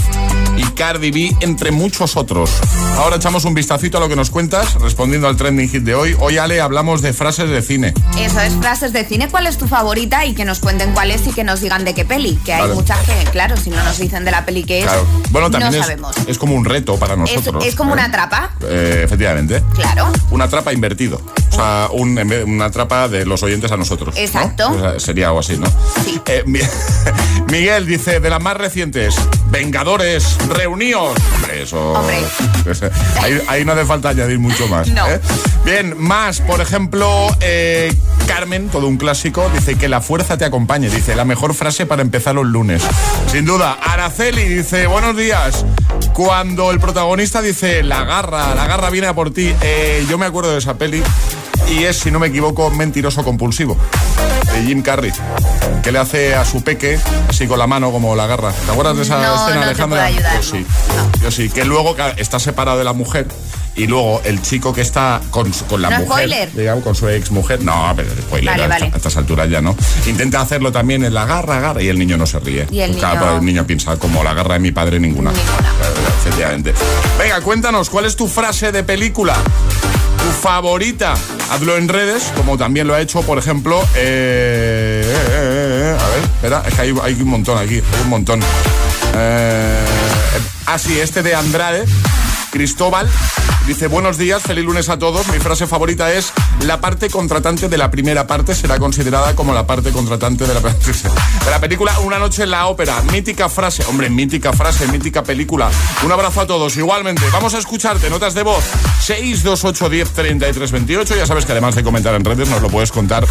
y 0.57 0.63
Cardi 0.73 1.11
B, 1.11 1.37
entre 1.41 1.71
muchos 1.71 2.17
otros. 2.17 2.51
Ahora 2.99 3.17
echamos 3.17 3.45
un 3.45 3.55
vistacito 3.55 3.99
a 3.99 4.01
lo 4.01 4.09
que 4.09 4.17
nos 4.17 4.31
cuentas, 4.31 4.75
respondiendo 4.75 5.29
al 5.29 5.37
trending 5.37 5.69
hit 5.69 5.83
de 5.83 5.95
hoy. 5.95 6.15
Hoy, 6.19 6.39
Ale, 6.39 6.61
hablamos 6.61 7.03
de 7.03 7.13
frases 7.13 7.49
de 7.49 7.63
cine. 7.63 7.95
Eso 8.19 8.41
es 8.41 8.53
frases 8.55 8.93
de 8.93 9.05
cine. 9.05 9.29
¿Cuál 9.31 9.47
es 9.47 9.57
tu 9.57 9.67
favorita? 9.67 10.27
Y 10.27 10.35
que 10.35 10.45
nos 10.45 10.59
cuenten 10.83 10.95
cuál 10.95 11.11
es 11.11 11.27
y 11.27 11.33
que 11.33 11.45
nos 11.45 11.61
digan 11.61 11.85
de 11.85 11.95
qué 11.95 12.05
peli. 12.05 12.37
Que 12.45 12.53
hay 12.55 12.63
Vale. 12.63 12.75
muchas 12.75 12.99
que, 13.01 13.13
claro, 13.31 13.57
si 13.57 13.71
no 13.71 13.83
nos 13.83 13.99
dicen 13.99 14.25
de 14.25 14.31
la 14.31 14.45
peli 14.45 14.65
que 14.65 14.81
es, 14.81 14.85
Claro. 14.85 15.07
Bueno, 15.31 15.51
también 15.51 15.73
no 15.73 15.79
es, 15.79 15.85
sabemos. 15.85 16.17
es 16.27 16.39
como 16.39 16.55
un 16.55 16.65
reto 16.65 16.97
para 16.99 17.15
Es, 17.15 17.19
nosotros. 17.21 17.65
es 17.65 17.75
como 17.75 17.91
¿eh? 17.91 17.95
una 17.95 18.11
trapa, 18.11 18.51
Eh, 18.63 19.03
efectivamente. 19.05 19.63
claro. 19.75 20.11
Una 20.31 20.49
trapa 20.49 20.73
invertido. 20.73 21.21
O 21.53 21.55
sea, 21.55 21.89
un- 21.93 22.19
una 22.47 22.71
trapa 22.71 23.09
de 23.09 23.27
los 23.27 23.43
oyentes 23.43 23.71
a 23.73 23.77
nosotros. 23.77 24.15
¿no? 24.15 24.21
Exacto. 24.21 24.71
O 24.71 24.79
sea, 24.81 24.99
sería 24.99 25.27
algo 25.29 25.41
así, 25.41 25.57
¿no? 25.59 25.67
Sí. 26.05 26.21
Eh, 26.27 26.43
Mi- 26.47 26.61
Miguel 27.51 27.87
dice, 27.87 28.21
de 28.21 28.31
las 28.31 28.41
más 28.41 28.57
recientes, 28.57 29.15
Vengadores, 29.51 30.39
reuníos. 30.49 31.13
Hombre, 31.37 31.63
eso... 31.63 31.93
Hombre. 31.93 32.17
Ahí, 33.21 33.39
ahí 33.49 33.65
no 33.67 33.73
hace 33.73 33.85
falta 33.85 34.09
añadir 34.09 34.39
mucho 34.39 34.67
más. 34.69 34.89
No. 34.89 35.07
¿eh? 35.07 35.21
Bien, 35.67 35.95
más, 35.99 36.41
por 36.41 36.63
ejemplo, 36.63 37.29
eh, 37.41 37.95
Carmen, 38.27 38.71
todo 38.71 38.87
un 38.87 38.97
clásico, 38.97 39.51
dice 39.53 39.75
que 39.77 39.89
la 39.91 40.01
fuerza 40.01 40.39
te 40.39 40.47
acompañe. 40.47 40.89
Dice, 40.89 41.15
la 41.15 41.27
mejor 41.27 41.53
frase 41.53 41.85
para 41.85 42.01
empezar 42.01 42.35
los 42.35 42.47
lunes. 42.47 42.83
Sin 43.31 43.45
duda, 43.45 43.73
Araceli 43.83 44.45
dice, 44.49 44.87
buenos 44.87 45.15
días. 45.19 45.67
Cuando 46.15 46.71
el 46.71 46.81
protagonista 46.81 47.43
dice, 47.43 47.83
la 47.83 48.05
garra, 48.05 48.55
la 48.55 48.67
garra 48.67 48.89
viene 48.89 49.09
a 49.09 49.15
por 49.15 49.33
ti, 49.35 49.55
eh, 49.61 50.07
yo 50.09 50.17
me 50.17 50.25
acuerdo 50.27 50.53
de 50.53 50.59
esa 50.59 50.75
peli 50.79 51.03
y 51.71 51.85
es, 51.85 51.97
si 51.99 52.11
no 52.11 52.19
me 52.19 52.29
equivoco, 52.29 52.71
mentiroso 52.71 53.23
compulsivo. 53.25 53.77
De 54.53 54.63
Jim 54.65 54.83
Carrey, 54.83 55.11
que 55.83 55.93
le 55.93 55.99
hace 55.99 56.35
a 56.35 56.45
su 56.45 56.63
peque 56.63 56.99
así 57.29 57.47
con 57.47 57.59
la 57.59 57.67
mano 57.67 57.91
como 57.91 58.15
la 58.15 58.27
garra. 58.27 58.53
¿Te 58.53 58.71
acuerdas 58.71 58.97
de 58.97 59.03
esa 59.03 59.17
No, 59.19 59.35
escena, 59.35 59.55
no 59.55 59.61
te 59.63 59.67
Alejandra? 59.69 59.87
puedo 59.87 60.03
ayudar, 60.03 60.35
Pues 60.35 60.47
sí. 60.47 60.67
no. 60.97 61.23
Yo 61.23 61.31
sí, 61.31 61.49
que 61.49 61.65
luego 61.65 61.97
está 62.19 62.39
separado 62.39 62.77
de 62.79 62.85
la 62.85 62.93
mujer 62.93 63.27
y 63.75 63.87
luego 63.87 64.21
el 64.25 64.43
chico 64.43 64.75
que 64.75 64.83
está 64.83 65.23
con, 65.31 65.51
con 65.71 65.81
la 65.81 65.89
No, 65.89 66.01
mujer, 66.01 66.29
spoiler. 66.29 66.53
digamos, 66.53 66.85
con 66.85 66.95
su 66.95 67.09
ex 67.09 67.31
mujer, 67.31 67.63
no, 67.65 67.91
pero 67.97 68.11
spoiler, 68.11 68.51
Vale, 68.51 68.65
a, 68.65 68.69
vale. 68.69 68.91
a 68.93 68.97
estas 68.97 69.17
alturas 69.17 69.49
ya 69.49 69.63
no. 69.63 69.75
Intenta 70.07 70.43
hacerlo 70.43 70.71
también 70.71 71.03
en 71.05 71.15
la 71.15 71.25
garra, 71.25 71.59
garra, 71.61 71.83
y 71.83 71.89
el 71.89 71.99
niño 71.99 72.19
no 72.19 72.27
se 72.27 72.39
ríe. 72.41 72.67
Y 72.71 72.81
el 72.81 72.93
niño- 72.95 73.37
el 73.39 73.45
niño 73.45 73.67
piensa, 73.67 73.97
como 73.97 74.23
la 74.23 74.35
garra 74.35 74.55
de 74.55 74.61
mi 74.61 74.73
padre, 74.73 75.01
ninguna. 75.01 75.31
Ninguna. 75.33 75.71
Efectivamente. 76.21 76.75
Venga, 77.19 77.41
cuéntanos, 77.41 77.89
¿cuál 77.89 78.05
es 78.05 78.17
tu 78.17 78.29
frase 78.29 78.71
de 78.71 78.83
película? 78.85 79.35
Tu 80.23 80.31
favorita, 80.31 81.15
hazlo 81.51 81.77
en 81.77 81.89
redes, 81.89 82.33
como 82.37 82.57
también 82.57 82.87
lo 82.87 82.95
ha 82.95 83.01
hecho, 83.01 83.23
por 83.23 83.39
ejemplo, 83.39 83.83
eh, 83.97 85.03
eh, 85.05 85.27
eh, 85.31 85.97
eh, 85.97 85.99
a 86.01 86.09
ver, 86.09 86.23
espera, 86.23 86.63
es 86.67 86.75
que 86.75 86.81
hay, 86.81 86.91
un 87.21 87.29
montón 87.29 87.59
aquí, 87.59 87.75
hay 87.75 88.03
un 88.05 88.09
montón. 88.09 88.41
Eh, 89.17 89.85
ah, 90.67 90.79
sí, 90.79 91.01
este 91.01 91.23
de 91.23 91.35
Andrade, 91.35 91.85
Cristóbal, 92.51 93.09
dice, 93.67 93.87
buenos 93.87 94.19
días, 94.19 94.43
feliz 94.43 94.65
lunes 94.65 94.89
a 94.89 94.99
todos. 94.99 95.29
Mi 95.29 95.39
frase 95.39 95.67
favorita 95.67 96.13
es, 96.13 96.33
la 96.65 96.81
parte 96.81 97.11
contratante 97.11 97.69
de 97.69 97.79
la 97.79 97.91
primera 97.91 98.27
parte 98.27 98.55
será 98.55 98.79
considerada 98.79 99.35
como 99.35 99.53
la 99.53 99.67
parte 99.67 99.91
contratante 99.91 100.47
de 100.47 100.55
la, 100.55 100.61
de 100.61 101.51
la 101.51 101.61
película 101.61 101.99
Una 102.01 102.19
noche 102.19 102.45
en 102.45 102.51
la 102.51 102.67
ópera. 102.67 103.01
Mítica 103.11 103.49
frase, 103.49 103.85
hombre, 103.89 104.11
mítica 104.11 104.53
frase, 104.53 104.87
mítica 104.89 105.23
película. 105.23 105.71
Un 106.05 106.13
abrazo 106.13 106.41
a 106.41 106.47
todos, 106.47 106.77
igualmente. 106.77 107.23
Vamos 107.33 107.55
a 107.55 107.59
escucharte, 107.59 108.11
notas 108.11 108.35
de 108.35 108.43
voz 108.43 108.65
628 109.01 109.89
10 109.89 110.11
33 110.11 110.73
28. 110.73 111.17
Ya 111.17 111.27
sabes 111.27 111.47
que 111.47 111.53
además 111.53 111.75
de 111.75 111.83
comentar 111.83 112.15
en 112.15 112.25
redes, 112.25 112.49
nos 112.49 112.63
lo 112.63 112.69
puedes 112.69 112.93
contar 112.93 113.27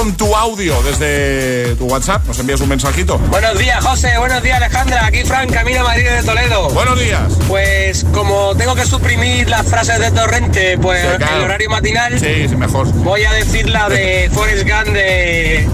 con 0.00 0.14
tu 0.16 0.34
audio 0.34 0.82
desde 0.82 1.76
tu 1.76 1.84
WhatsApp. 1.84 2.24
Nos 2.26 2.38
envías 2.38 2.58
un 2.62 2.70
mensajito. 2.70 3.18
Buenos 3.18 3.58
días, 3.58 3.84
José. 3.84 4.16
Buenos 4.16 4.42
días, 4.42 4.56
Alejandra. 4.56 5.04
Aquí 5.04 5.24
Fran, 5.24 5.46
camino 5.50 5.80
a 5.80 5.84
Madrid 5.84 6.08
de 6.08 6.22
Toledo. 6.22 6.70
Buenos 6.70 6.98
días. 6.98 7.20
Pues 7.46 8.06
como 8.14 8.54
tengo 8.56 8.74
que 8.74 8.86
suprimir 8.86 9.50
las 9.50 9.66
frases 9.66 9.98
de 10.00 10.10
Torrente, 10.10 10.78
pues 10.78 11.02
Sí, 11.02 11.16
claro. 11.18 11.36
el 11.36 11.42
horario 11.42 11.68
matinal, 11.68 12.18
Sí, 12.18 12.48
sí, 12.48 12.56
mejor. 12.56 12.90
voy 12.94 13.24
a 13.24 13.32
decir 13.34 13.68
la 13.68 13.90
de 13.90 14.30
Forrest 14.32 14.62
Gump 14.66 14.86
de 14.94 15.68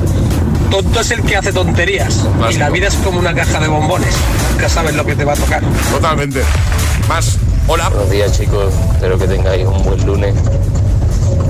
tonto 0.73 1.01
es 1.01 1.11
el 1.13 1.23
que 1.23 1.37
hace 1.37 1.53
tonterías. 1.53 2.25
Y 2.51 2.55
la 2.55 2.69
vida 2.71 2.89
es 2.89 2.95
como 2.95 3.21
una 3.21 3.33
caja 3.33 3.61
de 3.61 3.69
bombones. 3.69 4.13
Nunca 4.51 4.69
sabes 4.69 4.97
lo 4.97 5.05
que 5.07 5.15
te 5.15 5.25
va 5.25 5.35
a 5.35 5.37
tocar. 5.37 5.63
Totalmente. 5.93 6.43
Más. 7.07 7.39
Hola. 7.69 7.91
Buenos 7.91 8.11
días 8.11 8.37
chicos, 8.37 8.75
espero 8.95 9.19
que 9.21 9.29
tengáis 9.29 9.65
un 9.67 9.85
buen 9.85 10.05
lunes. 10.05 10.35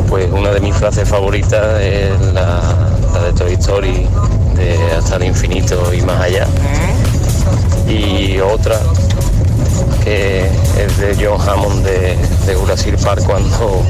Pues 0.09 0.31
una 0.31 0.51
de 0.51 0.61
mis 0.61 0.75
frases 0.77 1.09
favoritas 1.09 1.81
es 1.81 2.20
la, 2.33 2.61
de 3.25 3.33
Toy 3.33 3.55
Story, 3.55 4.09
de 4.55 4.79
hasta 4.96 5.16
el 5.16 5.25
infinito 5.25 5.92
y 5.92 6.03
más 6.03 6.20
allá. 6.20 6.46
Y 7.88 8.38
otra 8.40 8.79
que 10.05 10.46
es 10.79 10.99
de 10.99 11.16
John 11.18 11.40
Hammond 11.40 11.85
de, 11.85 12.16
de 12.46 12.55
Jurassic 12.55 12.96
Park 13.03 13.25
cuando 13.27 13.83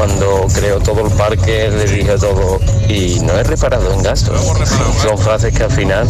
cuando 0.00 0.46
creó 0.54 0.80
todo 0.80 1.06
el 1.06 1.12
parque 1.12 1.68
le 1.68 1.84
dije 1.84 2.16
todo 2.16 2.58
y 2.88 3.20
no 3.20 3.34
he 3.38 3.42
reparado 3.42 3.92
en 3.92 4.02
gastos. 4.02 4.40
Son 5.02 5.18
frases 5.18 5.52
que 5.54 5.64
al 5.64 5.70
final 5.70 6.08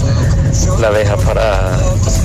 la 0.78 0.92
dejas 0.92 1.20
para 1.24 1.76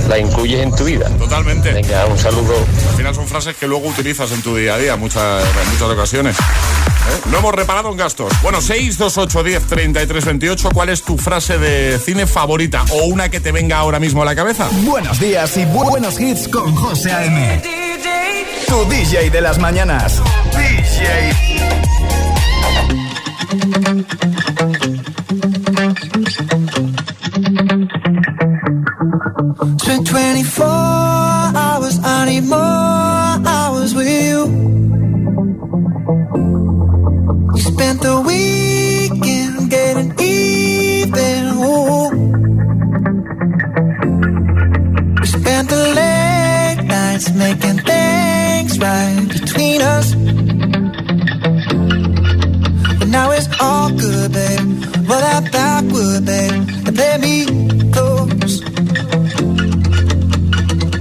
la 0.08 0.16
incluyes 0.16 0.60
en 0.62 0.70
tu 0.76 0.84
vida. 0.84 1.08
Totalmente. 1.18 1.72
Venga, 1.72 2.06
un 2.06 2.16
saludo. 2.18 2.54
Al 2.90 2.96
final 2.96 3.14
son 3.16 3.26
frases 3.26 3.56
que 3.56 3.66
luego 3.66 3.88
utilizas 3.88 4.30
en 4.30 4.42
tu 4.42 4.54
día 4.54 4.74
a 4.74 4.78
día 4.78 4.94
muchas, 4.94 5.42
en 5.42 5.72
muchas 5.72 5.88
ocasiones. 5.90 6.36
¿Eh? 6.38 7.20
No 7.32 7.38
hemos 7.38 7.52
reparado 7.52 7.90
en 7.90 7.96
gastos. 7.96 8.32
Bueno, 8.44 8.60
628 8.60 9.42
10 9.42 9.62
33 9.66 10.24
28. 10.24 10.68
¿Cuál 10.72 10.90
es 10.90 11.02
tu 11.02 11.18
frase 11.18 11.58
de 11.58 11.98
cine 11.98 12.28
favorita 12.28 12.84
o 12.92 13.06
una 13.06 13.28
que 13.28 13.40
te 13.40 13.50
venga 13.50 13.78
ahora 13.78 13.98
mismo 13.98 14.22
a 14.22 14.24
la 14.24 14.36
cabeza? 14.36 14.68
Buenos 14.84 15.18
días 15.18 15.56
y 15.56 15.62
bu- 15.64 15.88
buenos 15.90 16.20
hits 16.20 16.46
con 16.46 16.76
José 16.76 17.10
A.M. 17.10 17.60
DJ 18.84 19.30
de 19.30 19.40
las 19.40 19.58
mañanas. 19.58 20.22
DJ. 20.52 21.56
Spent 29.96 30.10
24 30.10 31.15
all 53.60 53.90
good, 53.90 54.32
babe. 54.32 54.60
Roll 55.08 55.20
that 55.20 55.44
backward, 55.52 56.24
babe, 56.26 56.52
and 56.86 56.94
play 56.96 57.16
me 57.18 57.36
close. 57.94 58.60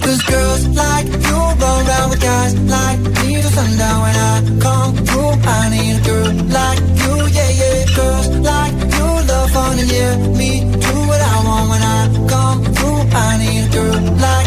Cause 0.04 0.22
girls 0.32 0.63
like 0.82 1.08
you 1.28 1.38
run 1.62 1.88
around 1.88 2.10
with 2.12 2.22
guys 2.22 2.54
like 2.76 3.00
me 3.00 3.41
till 3.41 3.52
sundown 3.58 4.02
when 4.04 4.15
I 4.15 4.36
come 4.65 4.94
through. 5.08 5.34
I 5.58 5.70
need 5.74 5.96
a 5.96 6.02
girl 6.08 6.32
like 6.60 6.82
you, 7.02 7.15
yeah, 7.38 7.52
yeah. 7.62 7.80
Girls 7.96 8.28
like 8.52 8.76
you 8.98 9.08
love 9.30 9.52
fun 9.52 9.80
and 9.80 9.91
yeah, 9.91 10.15
me 10.39 10.52
do 10.86 10.94
what 11.10 11.22
I 11.22 11.36
want 11.48 11.65
when 11.72 11.82
I 11.82 12.02
come 12.34 12.60
through. 12.76 13.02
I 13.18 13.38
need 13.41 13.65
a 13.65 13.70
girl 13.76 14.02
like 14.26 14.44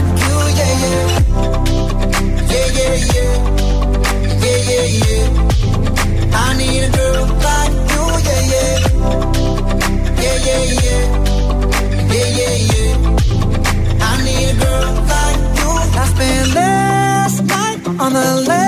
Yeah, 10.48 10.62
yeah, 10.64 10.80
yeah. 10.86 12.28
Yeah, 12.38 12.56
yeah. 12.70 14.08
I 14.08 14.12
need 14.24 14.48
a 14.48 14.60
girl 14.62 14.92
like 15.12 15.40
you. 15.58 15.70
I 16.00 16.06
last 16.54 17.38
night 17.44 17.80
on 18.02 18.12
the 18.14 18.28
last 18.48 18.67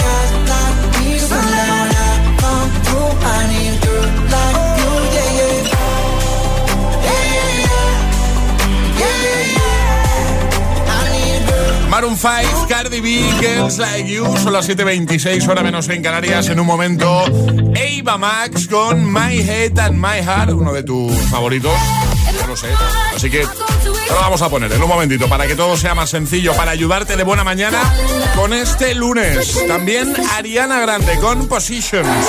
Maroon 12.01 12.17
5, 12.17 12.65
Cardi 12.67 12.99
B, 12.99 13.21
Girls 13.39 13.77
Like 13.77 14.11
You, 14.11 14.25
son 14.39 14.53
las 14.53 14.67
7.26, 14.67 15.47
hora 15.47 15.61
menos 15.61 15.87
en 15.87 16.01
Canarias. 16.01 16.49
En 16.49 16.59
un 16.59 16.65
momento, 16.65 17.25
Ava 17.25 18.17
Max 18.17 18.67
con 18.67 19.13
My 19.13 19.37
Head 19.37 19.77
and 19.77 19.97
My 19.97 20.17
Heart, 20.23 20.49
uno 20.53 20.73
de 20.73 20.81
tus 20.81 21.15
favoritos. 21.29 21.71
Ya 22.39 22.47
lo 22.47 22.57
sé. 22.57 22.69
Así 23.15 23.29
que 23.29 23.43
lo 23.43 24.15
vamos 24.15 24.41
a 24.41 24.49
poner 24.49 24.71
en 24.71 24.81
un 24.81 24.89
momentito 24.89 25.29
para 25.29 25.45
que 25.45 25.53
todo 25.53 25.77
sea 25.77 25.93
más 25.93 26.09
sencillo, 26.09 26.55
para 26.55 26.71
ayudarte 26.71 27.15
de 27.15 27.23
buena 27.23 27.43
mañana 27.43 27.79
con 28.35 28.51
este 28.51 28.95
lunes. 28.95 29.55
También 29.67 30.11
Ariana 30.33 30.79
Grande 30.79 31.19
con 31.19 31.47
Positions. 31.47 32.27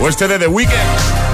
O 0.00 0.08
este 0.08 0.28
de 0.28 0.38
The 0.38 0.46
Weeknd. 0.46 1.33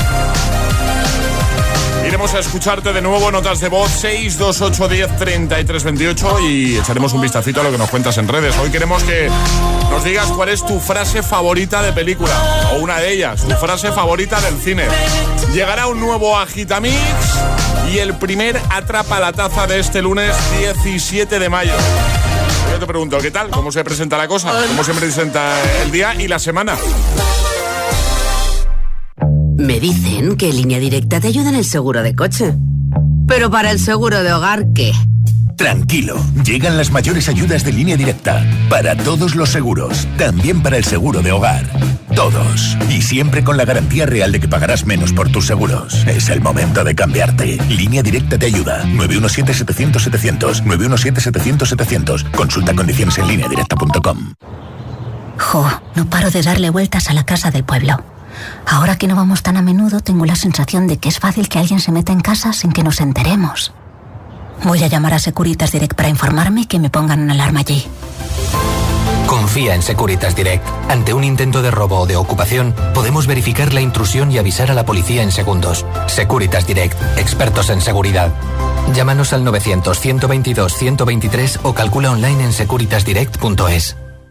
Iremos 2.20 2.35
a 2.35 2.40
escucharte 2.40 2.92
de 2.92 3.00
nuevo, 3.00 3.30
notas 3.30 3.61
de 3.61 3.70
voz 3.70 3.90
628 3.92 4.88
10 4.88 5.16
33 5.16 5.85
28 5.85 6.40
y 6.40 6.76
echaremos 6.76 7.14
un 7.14 7.22
vistacito 7.22 7.62
a 7.62 7.64
lo 7.64 7.70
que 7.70 7.78
nos 7.78 7.88
cuentas 7.88 8.18
en 8.18 8.28
redes. 8.28 8.54
Hoy 8.59 8.68
queremos 8.68 9.02
que 9.04 9.30
nos 9.88 10.04
digas 10.04 10.26
cuál 10.33 10.50
es 10.50 10.62
tu 10.62 10.78
frase 10.80 11.22
favorita 11.22 11.80
de 11.80 11.94
película 11.94 12.30
o 12.74 12.80
una 12.80 12.98
de 12.98 13.14
ellas, 13.14 13.42
tu 13.42 13.54
frase 13.54 13.90
favorita 13.92 14.38
del 14.42 14.59
cine. 14.59 14.85
Llegará 15.54 15.87
un 15.87 15.98
nuevo 15.98 16.38
Agitamix 16.38 16.94
y 17.90 17.96
el 17.96 18.14
primer 18.18 18.61
Atrapa 18.68 19.18
la 19.18 19.33
Taza 19.33 19.66
de 19.66 19.78
este 19.78 20.02
lunes 20.02 20.37
17 20.59 21.38
de 21.38 21.48
mayo. 21.48 21.72
Yo 22.70 22.78
te 22.78 22.87
pregunto, 22.87 23.16
¿qué 23.16 23.30
tal? 23.30 23.48
¿Cómo 23.48 23.72
se 23.72 23.83
presenta 23.83 24.18
la 24.18 24.28
cosa? 24.28 24.52
¿Cómo 24.68 24.85
se 24.85 24.92
presenta 24.92 25.54
el 25.85 25.90
día 25.90 26.14
y 26.14 26.28
la 26.28 26.38
semana? 26.38 26.76
Me 29.61 29.79
dicen 29.79 30.37
que 30.37 30.53
Línea 30.53 30.79
Directa 30.79 31.20
te 31.20 31.29
ayuda 31.29 31.51
en 31.51 31.55
el 31.55 31.66
seguro 31.66 32.03
de 32.03 32.16
coche. 32.16 32.55
Pero 33.29 33.51
para 33.51 33.70
el 33.70 33.79
seguro 33.79 34.23
de 34.23 34.33
hogar, 34.33 34.66
¿qué? 34.75 34.92
Tranquilo, 35.57 36.16
llegan 36.42 36.79
las 36.79 36.90
mayores 36.90 37.29
ayudas 37.29 37.62
de 37.62 37.73
línea 37.73 37.94
directa. 37.94 38.42
Para 38.70 38.96
todos 38.96 39.35
los 39.35 39.51
seguros, 39.51 40.09
también 40.16 40.62
para 40.62 40.79
el 40.79 40.85
seguro 40.85 41.20
de 41.20 41.33
hogar. 41.33 41.66
Todos. 42.16 42.79
Y 42.88 43.03
siempre 43.03 43.44
con 43.44 43.59
la 43.59 43.66
garantía 43.66 44.07
real 44.07 44.33
de 44.33 44.40
que 44.40 44.49
pagarás 44.49 44.87
menos 44.87 45.12
por 45.12 45.31
tus 45.31 45.46
seguros. 45.46 46.07
Es 46.07 46.31
el 46.31 46.40
momento 46.40 46.83
de 46.83 46.94
cambiarte. 46.94 47.59
Línea 47.68 48.03
directa 48.03 48.38
te 48.38 48.46
ayuda. 48.46 48.83
917-700-700. 48.85 50.64
917-700-700. 50.64 52.31
Consulta 52.31 52.75
condiciones 52.75 53.18
en 53.18 53.29
línea 53.29 53.46
directa.com. 53.46 54.35
Jo, 55.37 55.83
no 55.94 56.09
paro 56.09 56.31
de 56.31 56.40
darle 56.40 56.70
vueltas 56.70 57.11
a 57.11 57.12
la 57.12 57.25
casa 57.25 57.51
del 57.51 57.64
pueblo. 57.64 58.03
Ahora 58.66 58.96
que 58.96 59.07
no 59.07 59.16
vamos 59.16 59.42
tan 59.42 59.57
a 59.57 59.62
menudo, 59.62 60.00
tengo 60.00 60.26
la 60.26 60.37
sensación 60.37 60.87
de 60.87 60.98
que 60.98 61.09
es 61.09 61.18
fácil 61.18 61.48
que 61.48 61.59
alguien 61.59 61.81
se 61.81 61.92
meta 61.92 62.12
en 62.12 62.20
casa 62.20 62.53
sin 62.53 62.72
que 62.72 62.83
nos 62.83 63.00
enteremos. 63.00 63.72
Voy 64.64 64.83
a 64.83 64.88
llamar 64.88 65.14
a 65.14 65.18
Securitas 65.18 65.72
Direct 65.72 65.94
para 65.94 66.09
informarme 66.09 66.62
y 66.62 66.66
que 66.66 66.79
me 66.79 66.90
pongan 66.90 67.20
una 67.20 67.33
alarma 67.33 67.61
allí. 67.61 67.87
Confía 69.26 69.74
en 69.74 69.83
Securitas 69.83 70.35
Direct. 70.35 70.66
Ante 70.88 71.14
un 71.14 71.24
intento 71.24 71.62
de 71.62 71.70
robo 71.70 72.00
o 72.00 72.07
de 72.07 72.16
ocupación, 72.16 72.74
podemos 72.94 73.26
verificar 73.26 73.72
la 73.72 73.81
intrusión 73.81 74.31
y 74.33 74.38
avisar 74.38 74.70
a 74.70 74.74
la 74.74 74.85
policía 74.85 75.22
en 75.22 75.31
segundos. 75.31 75.87
Securitas 76.09 76.66
Direct, 76.66 77.00
expertos 77.16 77.70
en 77.70 77.81
seguridad. 77.81 78.33
Llámanos 78.92 79.33
al 79.33 79.44
900-122-123 79.44 81.61
o 81.62 81.74
calcula 81.74 82.11
online 82.11 82.44
en 82.44 82.53
securitasdirect.es. 82.53 83.96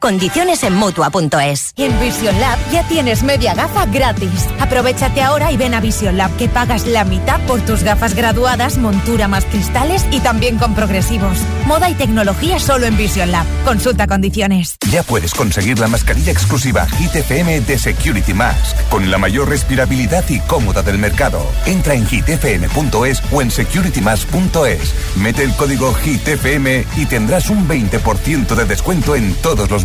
Condiciones 0.00 0.62
en 0.62 0.74
Mutua.es. 0.74 1.72
En 1.76 1.98
Vision 2.00 2.38
Lab 2.40 2.58
ya 2.70 2.86
tienes 2.86 3.24
media 3.24 3.54
gafa 3.54 3.84
gratis. 3.86 4.46
Aprovechate 4.60 5.22
ahora 5.22 5.50
y 5.50 5.56
ven 5.56 5.74
a 5.74 5.80
Vision 5.80 6.16
Lab 6.16 6.30
que 6.36 6.48
pagas 6.48 6.86
la 6.86 7.04
mitad 7.04 7.40
por 7.46 7.60
tus 7.62 7.82
gafas 7.82 8.14
graduadas, 8.14 8.78
montura 8.78 9.26
más 9.26 9.44
cristales 9.44 10.06
y 10.12 10.20
también 10.20 10.56
con 10.56 10.74
progresivos. 10.74 11.38
Moda 11.66 11.90
y 11.90 11.94
tecnología 11.94 12.60
solo 12.60 12.86
en 12.86 12.96
Vision 12.96 13.32
Lab. 13.32 13.44
Consulta 13.64 14.06
condiciones. 14.06 14.76
Ya 14.92 15.02
puedes 15.02 15.34
conseguir 15.34 15.80
la 15.80 15.88
mascarilla 15.88 16.30
exclusiva 16.30 16.86
Hit 16.86 17.16
FM 17.16 17.62
de 17.62 17.78
Security 17.78 18.34
Mask 18.34 18.76
con 18.90 19.10
la 19.10 19.18
mayor 19.18 19.48
respirabilidad 19.48 20.24
y 20.28 20.38
cómoda 20.40 20.82
del 20.82 20.98
mercado. 20.98 21.44
Entra 21.66 21.94
en 21.94 22.06
hitfm.es 22.06 23.22
o 23.32 23.42
en 23.42 23.50
securitymask.es. 23.50 24.94
Mete 25.16 25.42
el 25.42 25.54
código 25.56 25.92
HITFM 25.92 26.86
y 26.96 27.06
tendrás 27.06 27.50
un 27.50 27.66
20% 27.66 28.54
de 28.54 28.64
descuento 28.64 29.16
en 29.16 29.34
todos 29.34 29.70
los 29.70 29.84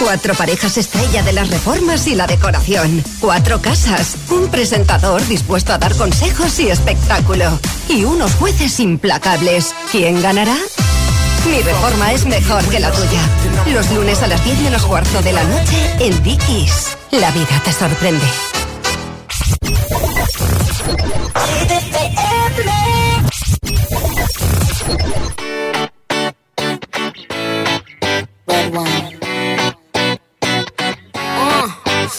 Cuatro 0.00 0.34
parejas 0.34 0.78
estrella 0.78 1.22
de 1.22 1.32
las 1.32 1.50
reformas 1.50 2.06
y 2.06 2.14
la 2.14 2.26
decoración. 2.26 3.02
Cuatro 3.20 3.60
casas. 3.60 4.16
Un 4.30 4.48
presentador 4.48 5.26
dispuesto 5.26 5.72
a 5.72 5.78
dar 5.78 5.94
consejos 5.96 6.58
y 6.60 6.70
espectáculo. 6.70 7.58
Y 7.88 8.04
unos 8.04 8.32
jueces 8.34 8.78
implacables. 8.80 9.74
¿Quién 9.90 10.22
ganará? 10.22 10.56
Mi 11.50 11.60
reforma 11.62 12.12
es 12.12 12.26
mejor 12.26 12.64
que 12.66 12.78
la 12.78 12.90
tuya. 12.92 13.20
Los 13.72 13.90
lunes 13.90 14.22
a 14.22 14.28
las 14.28 14.44
10 14.44 14.60
menos 14.60 14.84
cuarto 14.84 15.20
de 15.22 15.32
la 15.32 15.42
noche 15.44 15.76
en 15.98 16.22
Dickies. 16.22 16.96
La 17.10 17.30
vida 17.30 17.60
te 17.64 17.72
sorprende. 17.72 18.26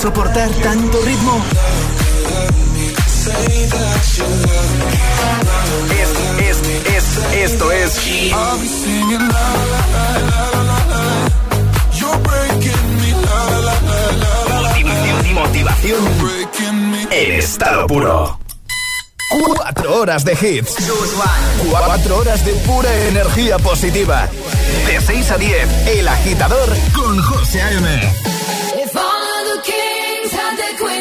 Soportar 0.00 0.50
tanto 0.62 0.98
ritmo? 1.02 1.42
Es, 6.00 6.08
es, 6.40 6.58
es, 6.86 7.34
esto 7.34 7.72
es 7.72 8.00
Motivación, 15.34 15.34
motivación 15.34 17.08
en 17.10 17.32
estado 17.32 17.86
puro. 17.86 18.38
Cuatro 19.56 20.00
horas 20.00 20.24
de 20.24 20.32
hits. 20.32 20.76
Cuatro 21.70 22.16
horas 22.16 22.44
de 22.44 22.52
pura 22.52 22.92
energía 23.08 23.58
positiva. 23.58 24.28
De 24.86 25.00
6 25.00 25.30
a 25.30 25.38
10, 25.38 25.86
El 25.88 26.08
Agitador 26.08 26.68
con 26.94 27.22
José 27.22 27.62
A.M. 27.62 28.39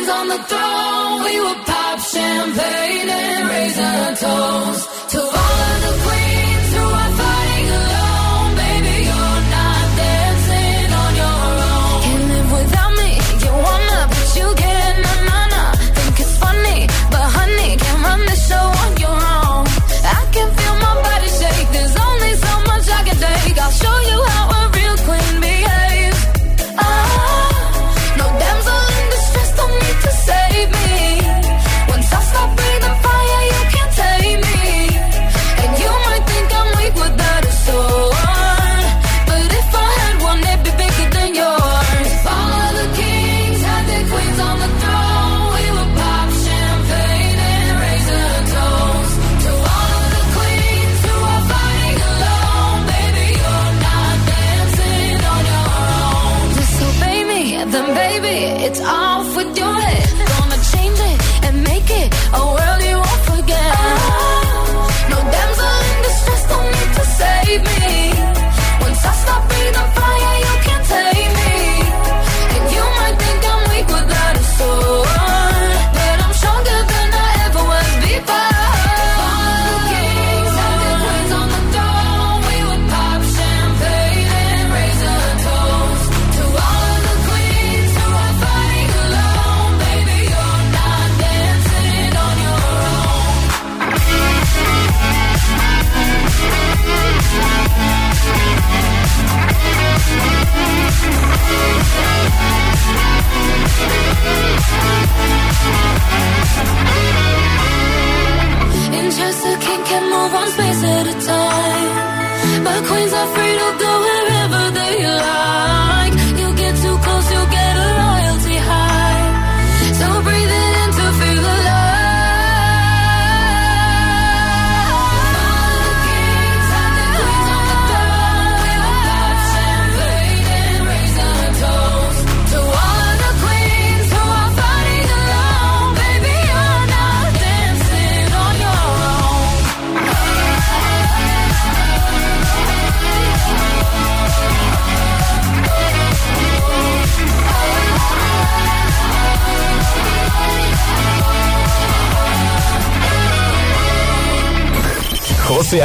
on 0.10 0.28
the 0.28 0.41
throne. 0.50 1.24
We 1.24 1.39
would 1.39 1.62
pop 1.65 2.00
champagne 2.00 3.10
and 3.10 3.50
raise 3.50 3.80
our 3.80 4.15
toast. 4.15 4.99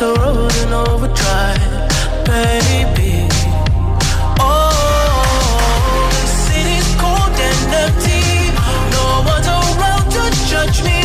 the 0.00 0.14
road 0.14 0.54
in 0.62 0.72
overdrive, 0.72 1.60
baby. 2.24 3.28
Oh, 4.40 4.72
the 6.10 6.26
city's 6.26 6.88
cold 6.96 7.36
and 7.48 7.60
empty. 7.84 8.24
No 8.96 9.04
around 9.76 10.08
to 10.16 10.24
judge 10.48 10.78
me. 10.88 11.02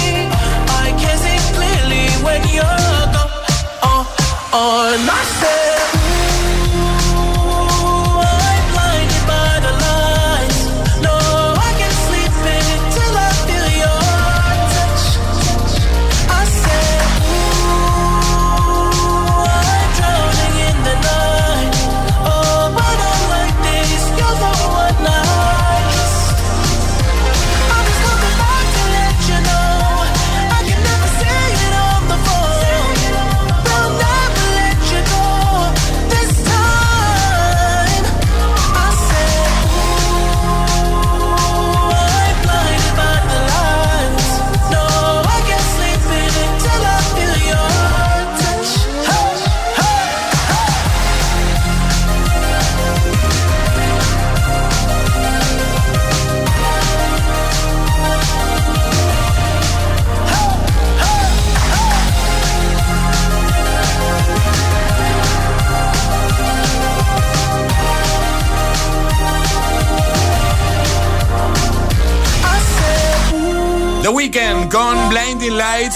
I 0.83 0.95
can 0.97 1.17
see 1.23 1.39
clearly 1.57 2.07
when 2.23 2.41
you're 2.55 3.05
gone. 3.15 3.31
Oh, 3.83 4.15
oh. 4.53 4.84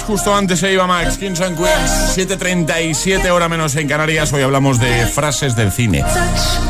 Justo 0.05 0.35
antes 0.35 0.59
se 0.59 0.73
iba 0.73 0.87
Max, 0.87 1.17
Kings 1.17 1.39
and 1.41 1.55
Queens. 1.55 2.17
7.37 2.17 3.29
hora 3.29 3.47
menos 3.47 3.75
en 3.75 3.87
Canarias. 3.87 4.33
Hoy 4.33 4.41
hablamos 4.41 4.79
de 4.79 5.05
frases 5.05 5.55
del 5.55 5.71
cine. 5.71 6.03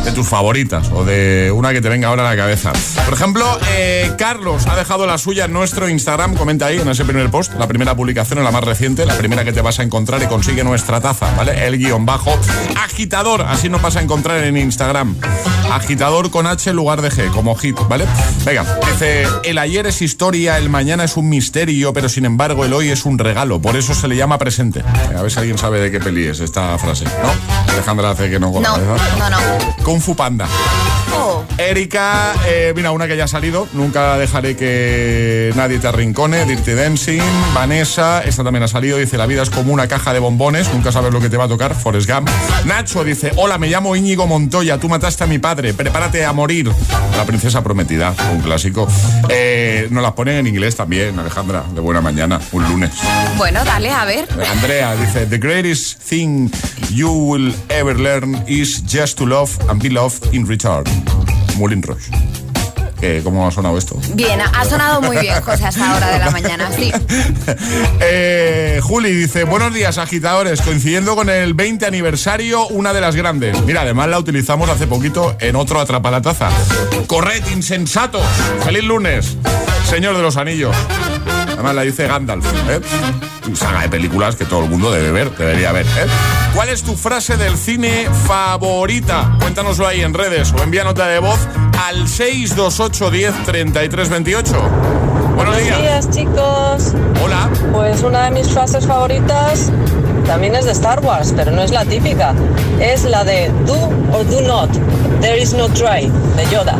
De 0.03 0.11
tus 0.11 0.27
favoritas 0.27 0.89
o 0.91 1.05
de 1.05 1.51
una 1.53 1.71
que 1.71 1.81
te 1.81 1.87
venga 1.87 2.09
ahora 2.09 2.27
a 2.27 2.31
la 2.31 2.35
cabeza. 2.35 2.73
Por 3.05 3.13
ejemplo, 3.13 3.45
eh, 3.71 4.11
Carlos 4.17 4.67
ha 4.67 4.75
dejado 4.75 5.07
la 5.07 5.17
suya 5.17 5.45
en 5.45 5.53
nuestro 5.53 5.87
Instagram. 5.87 6.35
Comenta 6.35 6.65
ahí 6.65 6.77
en 6.77 6.89
ese 6.89 7.05
primer 7.05 7.31
post. 7.31 7.53
La 7.57 7.67
primera 7.67 7.95
publicación, 7.95 8.43
la 8.43 8.51
más 8.51 8.63
reciente. 8.63 9.05
La 9.05 9.17
primera 9.17 9.45
que 9.45 9.53
te 9.53 9.61
vas 9.61 9.79
a 9.79 9.83
encontrar 9.83 10.21
y 10.21 10.27
consigue 10.27 10.63
nuestra 10.63 10.99
taza, 10.99 11.33
¿vale? 11.37 11.65
El 11.65 11.77
guion 11.77 12.05
bajo 12.05 12.37
agitador. 12.77 13.43
Así 13.43 13.69
nos 13.69 13.81
vas 13.81 13.95
a 13.95 14.01
encontrar 14.01 14.43
en 14.43 14.57
Instagram. 14.57 15.15
Agitador 15.71 16.31
con 16.31 16.47
H 16.47 16.69
en 16.69 16.75
lugar 16.75 17.01
de 17.01 17.09
G, 17.09 17.31
como 17.31 17.55
hit, 17.55 17.77
¿vale? 17.87 18.05
Venga, 18.45 18.65
dice: 18.91 19.25
El 19.43 19.57
ayer 19.57 19.87
es 19.87 20.01
historia, 20.01 20.57
el 20.57 20.69
mañana 20.69 21.05
es 21.05 21.15
un 21.15 21.29
misterio, 21.29 21.93
pero 21.93 22.09
sin 22.09 22.25
embargo 22.25 22.65
el 22.65 22.73
hoy 22.73 22.88
es 22.91 23.05
un 23.05 23.17
regalo. 23.17 23.61
Por 23.61 23.75
eso 23.77 23.93
se 23.93 24.07
le 24.07 24.15
llama 24.15 24.37
presente. 24.37 24.83
A 25.15 25.21
ver 25.21 25.31
si 25.31 25.39
alguien 25.39 25.57
sabe 25.57 25.79
de 25.79 25.91
qué 25.91 25.99
peli 25.99 26.25
es 26.25 26.39
esta 26.39 26.77
frase, 26.77 27.05
¿no? 27.05 27.71
Alejandra 27.73 28.11
hace 28.11 28.29
que 28.29 28.39
no 28.39 28.51
con 28.51 28.63
la 28.63 28.69
No, 28.69 28.75
cabeza. 28.75 29.17
no, 29.17 29.29
no. 29.29 29.37
Kung 29.83 30.01
Fu 30.01 30.15
Panda. 30.15 30.47
Oh. 31.15 31.43
Erika, 31.57 32.33
eh, 32.47 32.71
mira, 32.75 32.91
una 32.91 33.07
que 33.07 33.17
ya 33.17 33.23
ha 33.25 33.27
salido. 33.27 33.67
Nunca 33.73 34.17
dejaré 34.17 34.55
que 34.55 35.51
nadie 35.55 35.79
te 35.79 35.87
arrincone. 35.87 36.45
Dirty 36.45 36.71
Dancing. 36.73 37.21
Vanessa, 37.53 38.21
esta 38.23 38.43
también 38.43 38.63
ha 38.63 38.67
salido. 38.67 38.97
Dice: 38.97 39.17
La 39.17 39.25
vida 39.25 39.41
es 39.41 39.49
como 39.49 39.73
una 39.73 39.87
caja 39.87 40.13
de 40.13 40.19
bombones. 40.19 40.71
Nunca 40.73 40.91
sabes 40.91 41.11
lo 41.11 41.19
que 41.19 41.29
te 41.29 41.37
va 41.37 41.45
a 41.45 41.47
tocar. 41.47 41.73
Forrest 41.75 42.09
Gump. 42.09 42.29
Nacho 42.65 43.03
dice: 43.03 43.31
Hola, 43.37 43.57
me 43.57 43.67
llamo 43.69 43.95
Íñigo 43.95 44.27
Montoya. 44.27 44.79
Tú 44.79 44.87
mataste 44.87 45.23
a 45.23 45.27
mi 45.27 45.39
padre. 45.39 45.73
Prepárate 45.73 46.23
a 46.25 46.31
morir. 46.33 46.71
La 47.17 47.25
princesa 47.25 47.63
prometida. 47.63 48.13
Un 48.33 48.41
clásico. 48.41 48.87
Eh, 49.29 49.87
nos 49.91 50.03
las 50.03 50.13
ponen 50.13 50.35
en 50.37 50.47
inglés 50.47 50.75
también, 50.75 51.17
Alejandra. 51.19 51.63
De 51.73 51.81
buena 51.81 52.01
mañana. 52.01 52.39
Un 52.51 52.63
lunes. 52.69 52.78
Bueno, 53.37 53.63
dale, 53.65 53.91
a 53.91 54.05
ver. 54.05 54.27
Andrea 54.51 54.95
dice: 54.95 55.25
The 55.25 55.37
greatest 55.37 55.99
thing 56.01 56.49
you 56.91 57.09
will 57.11 57.53
ever 57.69 57.97
learn 57.97 58.43
is 58.47 58.83
just 58.87 59.17
to 59.17 59.25
love 59.25 59.51
and 59.69 59.81
be 59.81 59.89
loved 59.89 60.33
in 60.33 60.47
return. 60.47 60.83
Moulin 61.57 61.81
Rouge. 61.83 62.09
Eh, 63.01 63.21
¿Cómo 63.23 63.47
ha 63.47 63.51
sonado 63.51 63.77
esto? 63.77 63.97
Bien, 64.13 64.41
ha 64.41 64.65
sonado 64.65 65.01
muy 65.01 65.15
bien, 65.19 65.41
José, 65.41 65.65
a 65.65 65.69
esta 65.69 65.95
hora 65.95 66.09
de 66.11 66.19
la 66.19 66.29
mañana, 66.31 66.69
sí. 66.75 66.91
Eh, 68.01 68.79
Juli 68.83 69.13
dice, 69.13 69.45
buenos 69.45 69.73
días 69.73 69.97
agitadores, 69.97 70.61
coincidiendo 70.61 71.15
con 71.15 71.29
el 71.29 71.53
20 71.53 71.85
aniversario, 71.85 72.67
una 72.67 72.91
de 72.91 72.99
las 72.99 73.15
grandes. 73.15 73.57
Mira, 73.61 73.81
además 73.83 74.09
la 74.09 74.19
utilizamos 74.19 74.69
hace 74.69 74.85
poquito 74.85 75.37
en 75.39 75.55
otro 75.55 75.79
Atrapa 75.79 76.11
la 76.11 76.21
Taza. 76.21 76.49
Corred, 77.07 77.41
insensatos. 77.53 78.25
Feliz 78.65 78.83
lunes, 78.83 79.37
señor 79.89 80.17
de 80.17 80.21
los 80.21 80.35
anillos. 80.35 80.75
Además 81.59 81.75
la 81.75 81.81
dice 81.81 82.07
Gandalf, 82.07 82.45
¿eh? 82.69 82.79
Saga 83.53 83.81
de 83.81 83.89
películas 83.89 84.37
que 84.37 84.45
todo 84.45 84.63
el 84.63 84.69
mundo 84.69 84.93
debe 84.93 85.11
ver, 85.11 85.35
debería 85.35 85.73
ver, 85.73 85.85
¿eh? 85.85 86.07
¿Cuál 86.55 86.69
es 86.69 86.83
tu 86.83 86.95
frase 86.95 87.35
del 87.35 87.57
cine 87.57 88.07
favorita? 88.27 89.35
Cuéntanoslo 89.41 89.85
ahí 89.85 89.99
en 89.99 90.13
redes 90.13 90.53
o 90.53 90.63
envía 90.63 90.85
nota 90.85 91.07
de 91.07 91.19
voz 91.19 91.37
al 91.85 92.07
628 92.07 93.11
10 93.11 93.43
33 93.43 94.09
28. 94.09 94.69
Buenos 95.35 95.57
días. 95.57 96.09
chicos. 96.09 96.93
Hola. 97.21 97.49
Pues 97.73 98.03
una 98.03 98.23
de 98.23 98.31
mis 98.31 98.47
frases 98.47 98.87
favoritas 98.87 99.69
también 100.27 100.55
es 100.55 100.63
de 100.63 100.71
Star 100.71 101.01
Wars, 101.01 101.33
pero 101.35 101.51
no 101.51 101.61
es 101.61 101.71
la 101.71 101.83
típica. 101.83 102.33
Es 102.79 103.03
la 103.03 103.25
de 103.25 103.51
do 103.65 103.89
or 104.13 104.25
do 104.29 104.39
not. 104.43 104.69
There 105.19 105.37
is 105.37 105.53
no 105.53 105.67
try, 105.67 106.09
de 106.37 106.49
Yoda. 106.49 106.79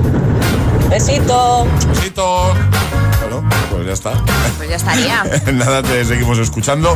Besito. 0.90 1.68
Besito. 1.90 2.54
Pues 3.70 3.86
ya 3.86 3.94
está. 3.94 4.24
Pues 4.58 4.70
ya 4.70 4.76
estaría. 4.76 5.24
Nada, 5.54 5.84
te 5.84 6.06
seguimos 6.06 6.38
escuchando 6.40 6.96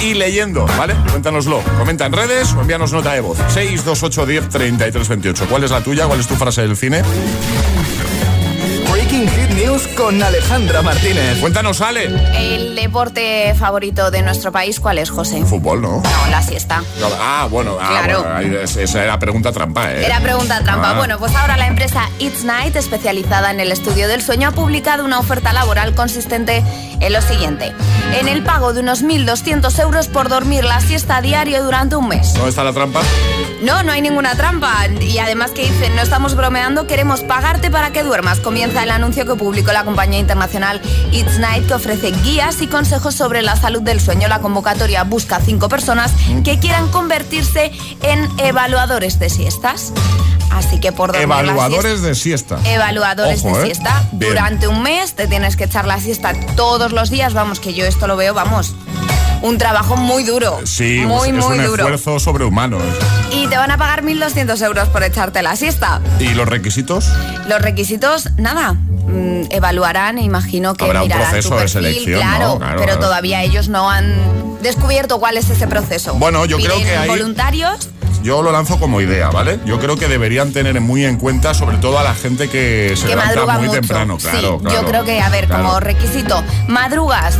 y 0.00 0.14
leyendo, 0.14 0.66
¿vale? 0.78 0.94
Cuéntanoslo. 1.10 1.62
Comenta 1.78 2.06
en 2.06 2.12
redes 2.12 2.52
o 2.54 2.60
envíanos 2.60 2.92
nota 2.92 3.12
de 3.12 3.20
voz. 3.20 3.38
628 3.48 4.26
10 4.26 4.48
33 4.48 5.08
28. 5.08 5.46
¿Cuál 5.48 5.64
es 5.64 5.70
la 5.70 5.80
tuya? 5.82 6.06
¿Cuál 6.06 6.20
es 6.20 6.26
tu 6.26 6.36
frase 6.36 6.62
del 6.62 6.76
cine? 6.76 7.02
Breaking 9.12 9.28
Hit 9.28 9.50
News 9.50 9.88
con 9.88 10.22
Alejandra 10.22 10.80
Martínez. 10.80 11.38
Cuéntanos, 11.38 11.82
Ale. 11.82 12.06
¿El 12.34 12.74
deporte 12.74 13.54
favorito 13.58 14.10
de 14.10 14.22
nuestro 14.22 14.52
país 14.52 14.80
cuál 14.80 14.96
es, 14.98 15.10
José? 15.10 15.44
Fútbol, 15.44 15.82
¿no? 15.82 16.00
No, 16.02 16.30
la 16.30 16.40
siesta. 16.40 16.82
Ah, 17.20 17.46
bueno, 17.50 17.76
ah, 17.78 17.88
Claro. 17.90 18.22
bueno, 18.22 18.58
esa 18.60 19.04
era 19.04 19.18
pregunta 19.18 19.52
trampa, 19.52 19.92
¿eh? 19.92 20.06
Era 20.06 20.18
pregunta 20.20 20.62
trampa. 20.62 20.92
Ah. 20.92 20.94
Bueno, 20.94 21.18
pues 21.18 21.34
ahora 21.36 21.58
la 21.58 21.66
empresa 21.66 22.08
It's 22.20 22.44
Night, 22.44 22.74
especializada 22.74 23.50
en 23.50 23.60
el 23.60 23.70
estudio 23.70 24.08
del 24.08 24.22
sueño, 24.22 24.48
ha 24.48 24.52
publicado 24.52 25.04
una 25.04 25.18
oferta 25.18 25.52
laboral 25.52 25.94
consistente 25.94 26.62
en 26.98 27.12
lo 27.12 27.20
siguiente. 27.20 27.70
En 28.18 28.28
el 28.28 28.42
pago 28.42 28.72
de 28.72 28.80
unos 28.80 29.04
1.200 29.04 29.78
euros 29.80 30.08
por 30.08 30.30
dormir 30.30 30.64
la 30.64 30.80
siesta 30.80 31.20
diario 31.20 31.62
durante 31.62 31.96
un 31.96 32.08
mes. 32.08 32.32
¿Dónde 32.32 32.48
está 32.48 32.64
la 32.64 32.72
trampa? 32.72 33.02
No, 33.62 33.82
no 33.82 33.92
hay 33.92 34.00
ninguna 34.00 34.34
trampa. 34.36 34.86
Y 35.00 35.18
además 35.18 35.50
que 35.50 35.62
dicen, 35.62 35.94
no 35.96 36.02
estamos 36.02 36.34
bromeando, 36.34 36.86
queremos 36.86 37.20
pagarte 37.20 37.70
para 37.70 37.90
que 37.90 38.02
duermas. 38.02 38.40
Comienza 38.40 38.82
el 38.82 38.90
anuncio 38.90 39.01
que 39.10 39.24
publicó 39.34 39.72
la 39.72 39.84
compañía 39.84 40.20
internacional 40.20 40.80
It's 41.10 41.38
Night, 41.40 41.66
que 41.66 41.74
ofrece 41.74 42.12
guías 42.22 42.62
y 42.62 42.68
consejos 42.68 43.14
sobre 43.16 43.42
la 43.42 43.56
salud 43.56 43.82
del 43.82 44.00
sueño. 44.00 44.28
La 44.28 44.38
convocatoria 44.38 45.02
busca 45.02 45.40
cinco 45.40 45.68
personas 45.68 46.12
que 46.44 46.60
quieran 46.60 46.88
convertirse 46.88 47.72
en 48.02 48.28
evaluadores 48.38 49.18
de 49.18 49.28
siestas. 49.28 49.92
Así 50.50 50.78
que 50.78 50.92
por 50.92 51.08
dormir 51.10 51.24
Evaluadores 51.24 52.00
de 52.02 52.14
siesta. 52.14 52.56
siesta- 52.58 52.72
Evaluadores 52.74 53.44
Ojo, 53.44 53.56
de 53.58 53.62
¿eh? 53.62 53.66
siesta. 53.66 54.04
Bien. 54.12 54.30
Durante 54.32 54.68
un 54.68 54.82
mes 54.82 55.14
te 55.14 55.26
tienes 55.26 55.56
que 55.56 55.64
echar 55.64 55.86
la 55.86 55.98
siesta 55.98 56.32
todos 56.54 56.92
los 56.92 57.10
días. 57.10 57.34
Vamos, 57.34 57.58
que 57.58 57.74
yo 57.74 57.84
esto 57.84 58.06
lo 58.06 58.16
veo, 58.16 58.34
vamos. 58.34 58.74
Un 59.42 59.58
trabajo 59.58 59.96
muy 59.96 60.22
duro. 60.22 60.60
Sí, 60.64 61.02
muy, 61.04 61.30
es 61.30 61.34
muy 61.44 61.58
un 61.58 61.64
duro. 61.64 61.82
esfuerzo 61.82 62.20
sobrehumano. 62.20 62.76
¿eh? 62.78 62.82
Y 63.32 63.46
te 63.48 63.56
van 63.56 63.72
a 63.72 63.78
pagar 63.78 64.04
1.200 64.04 64.62
euros 64.62 64.88
por 64.90 65.02
echarte 65.02 65.42
la 65.42 65.56
siesta. 65.56 66.00
¿Y 66.20 66.28
los 66.34 66.48
requisitos? 66.48 67.08
Los 67.48 67.60
requisitos, 67.60 68.28
nada. 68.36 68.76
Evaluarán 69.50 70.18
e 70.18 70.22
imagino 70.22 70.74
que 70.74 70.84
Habrá 70.84 71.02
un 71.02 71.08
proceso 71.08 71.50
tu 71.50 71.56
de 71.56 71.68
selección, 71.68 72.20
claro, 72.20 72.48
¿no? 72.54 72.58
Claro, 72.58 72.74
pero 72.76 72.84
claro. 72.92 73.00
todavía 73.00 73.42
ellos 73.42 73.68
no 73.68 73.90
han 73.90 74.14
descubierto 74.62 75.18
cuál 75.18 75.36
es 75.36 75.48
ese 75.50 75.66
proceso. 75.66 76.14
Bueno, 76.14 76.44
yo 76.46 76.58
creo 76.58 76.76
que 76.78 76.96
hay- 76.96 77.08
voluntarios. 77.08 77.88
Yo 78.22 78.40
lo 78.40 78.52
lanzo 78.52 78.78
como 78.78 79.00
idea, 79.00 79.30
¿vale? 79.30 79.58
Yo 79.66 79.80
creo 79.80 79.96
que 79.96 80.06
deberían 80.06 80.52
tener 80.52 80.80
muy 80.80 81.04
en 81.04 81.16
cuenta, 81.16 81.54
sobre 81.54 81.78
todo 81.78 81.98
a 81.98 82.04
la 82.04 82.14
gente 82.14 82.48
que 82.48 82.92
se 82.96 83.08
que 83.08 83.16
levanta 83.16 83.44
muy 83.58 83.66
mucho. 83.66 83.80
temprano. 83.80 84.20
sí, 84.20 84.28
Claro, 84.30 84.58
claro, 84.60 84.80
yo 84.80 84.86
creo 84.86 85.04
que, 85.04 85.20
a 85.20 85.28
ver, 85.28 85.46
claro. 85.48 85.64
como 85.64 85.80
requisito, 85.80 86.40
madrugas, 86.68 87.34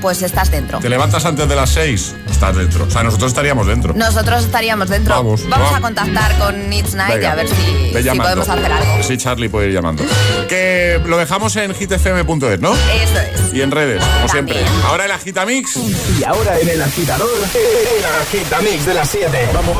pues 0.00 0.22
estás 0.22 0.50
dentro. 0.50 0.78
Te 0.78 0.88
levantas 0.88 1.24
antes 1.24 1.48
de 1.48 1.56
las 1.56 1.70
6, 1.70 2.14
estás 2.30 2.56
dentro. 2.56 2.84
O 2.84 2.90
sea, 2.90 3.02
nosotros 3.02 3.30
estaríamos 3.30 3.66
dentro. 3.66 3.94
Nosotros 3.94 4.44
estaríamos 4.44 4.88
dentro. 4.88 5.14
Vamos, 5.14 5.48
Vamos 5.48 5.74
a 5.74 5.80
contactar 5.80 6.38
con 6.38 6.72
It's 6.72 6.94
Night 6.94 7.22
y 7.22 7.24
a 7.24 7.34
ver 7.34 7.48
si, 7.48 8.18
podemos 8.18 8.48
hacer 8.48 8.72
algo. 8.72 9.02
Sí, 9.02 9.16
Charlie 9.16 9.48
puede 9.48 9.68
ir 9.68 9.74
llamando. 9.74 10.04
Que 10.48 11.00
lo 11.04 11.18
dejamos 11.18 11.56
en 11.56 11.74
hitfm.es, 11.74 12.60
¿no? 12.60 12.74
Eso 12.74 13.20
es. 13.20 13.54
Y 13.54 13.62
en 13.62 13.70
redes, 13.70 14.02
como 14.04 14.28
siempre. 14.28 14.64
Ahora 14.86 15.04
el 15.04 15.10
Agitamix. 15.10 15.76
Y 16.18 16.24
ahora 16.24 16.58
en 16.58 16.68
el 16.68 16.82
agitador, 16.82 17.28
el 17.28 18.04
agitamix 18.04 18.86
de 18.86 18.94
las 18.94 19.08
7. 19.10 19.48
Vamos. 19.54 19.76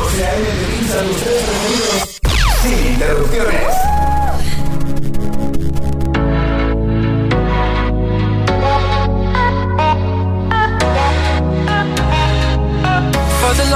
Sin 2.61 2.93
interrupciones. 2.93 3.90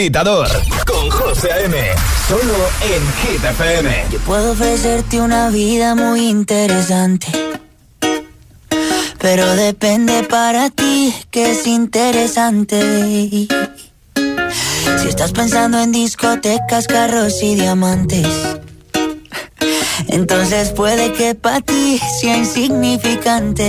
agitador 0.00 0.48
con 0.86 1.10
José 1.10 1.52
A.M. 1.52 1.76
Solo 2.26 2.54
en 2.80 3.02
Hit 3.20 3.44
FM. 3.44 4.06
Yo 4.10 4.18
puedo 4.20 4.52
ofrecerte 4.52 5.20
una 5.20 5.50
vida 5.50 5.94
muy 5.94 6.26
interesante. 6.26 7.26
Pero 9.18 9.54
depende 9.56 10.22
para 10.22 10.70
ti 10.70 11.14
que 11.30 11.50
es 11.50 11.66
interesante. 11.66 12.80
Si 15.02 15.06
estás 15.06 15.32
pensando 15.32 15.78
en 15.78 15.92
discotecas, 15.92 16.86
carros 16.86 17.42
y 17.42 17.56
diamantes. 17.56 18.26
Entonces 20.08 20.70
puede 20.70 21.12
que 21.12 21.34
para 21.34 21.60
ti 21.60 22.00
sea 22.22 22.38
insignificante. 22.38 23.68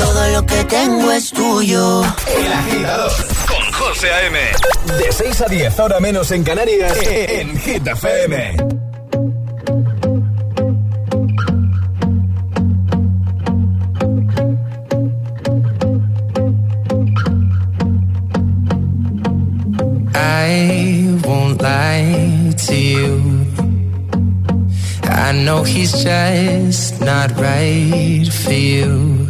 todo 0.00 0.28
lo 0.30 0.46
que 0.46 0.64
tengo 0.64 1.12
es 1.12 1.30
tuyo. 1.30 2.02
El 2.26 2.52
agitador 2.52 3.12
con 3.46 3.72
José 3.72 4.10
A.M. 4.10 4.38
De 4.98 5.12
6 5.12 5.40
a 5.42 5.46
10, 5.46 5.78
ahora 5.78 6.00
menos 6.00 6.30
en 6.30 6.42
Canarias, 6.42 6.96
en 7.06 7.58
Hit 7.58 7.86
FM. 7.86 8.56
I 20.14 21.18
won't 21.24 21.60
lie 21.62 22.54
to 22.66 22.74
you. 22.74 23.46
I 25.04 25.32
know 25.32 25.62
he's 25.62 25.92
just 25.92 27.00
not 27.00 27.30
right 27.38 28.28
for 28.32 28.52
you. 28.52 29.29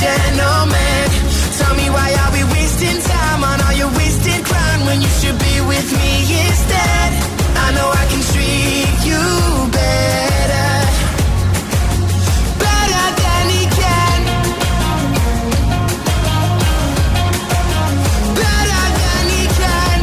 gentleman. 0.00 1.04
Tell 1.58 1.74
me 1.76 1.86
why 1.90 2.08
are 2.22 2.32
we 2.32 2.42
wasting 2.56 2.98
time 3.02 3.44
on 3.44 3.60
all 3.60 3.74
your 3.76 3.92
wasted 4.00 4.42
crown 4.48 4.86
when 4.86 5.00
you 5.00 5.10
should 5.20 5.38
be 5.38 5.60
with 5.72 5.88
me 6.00 6.12
instead? 6.48 7.08
I 7.64 7.68
know 7.76 7.88
I 8.02 8.04
can 8.10 8.22
treat 8.32 8.96
you 9.10 9.22
better, 9.78 10.72
better 12.64 13.06
than 13.22 13.44
he 13.54 13.62
can, 13.80 14.18
better 18.40 18.84
than 19.00 19.24
he 19.36 19.44
can. 19.60 19.98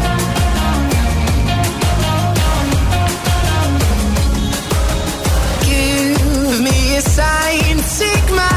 Give 5.65 6.61
me 6.67 6.77
a 6.97 7.01
sign, 7.01 7.77
take 7.97 8.29
my 8.35 8.56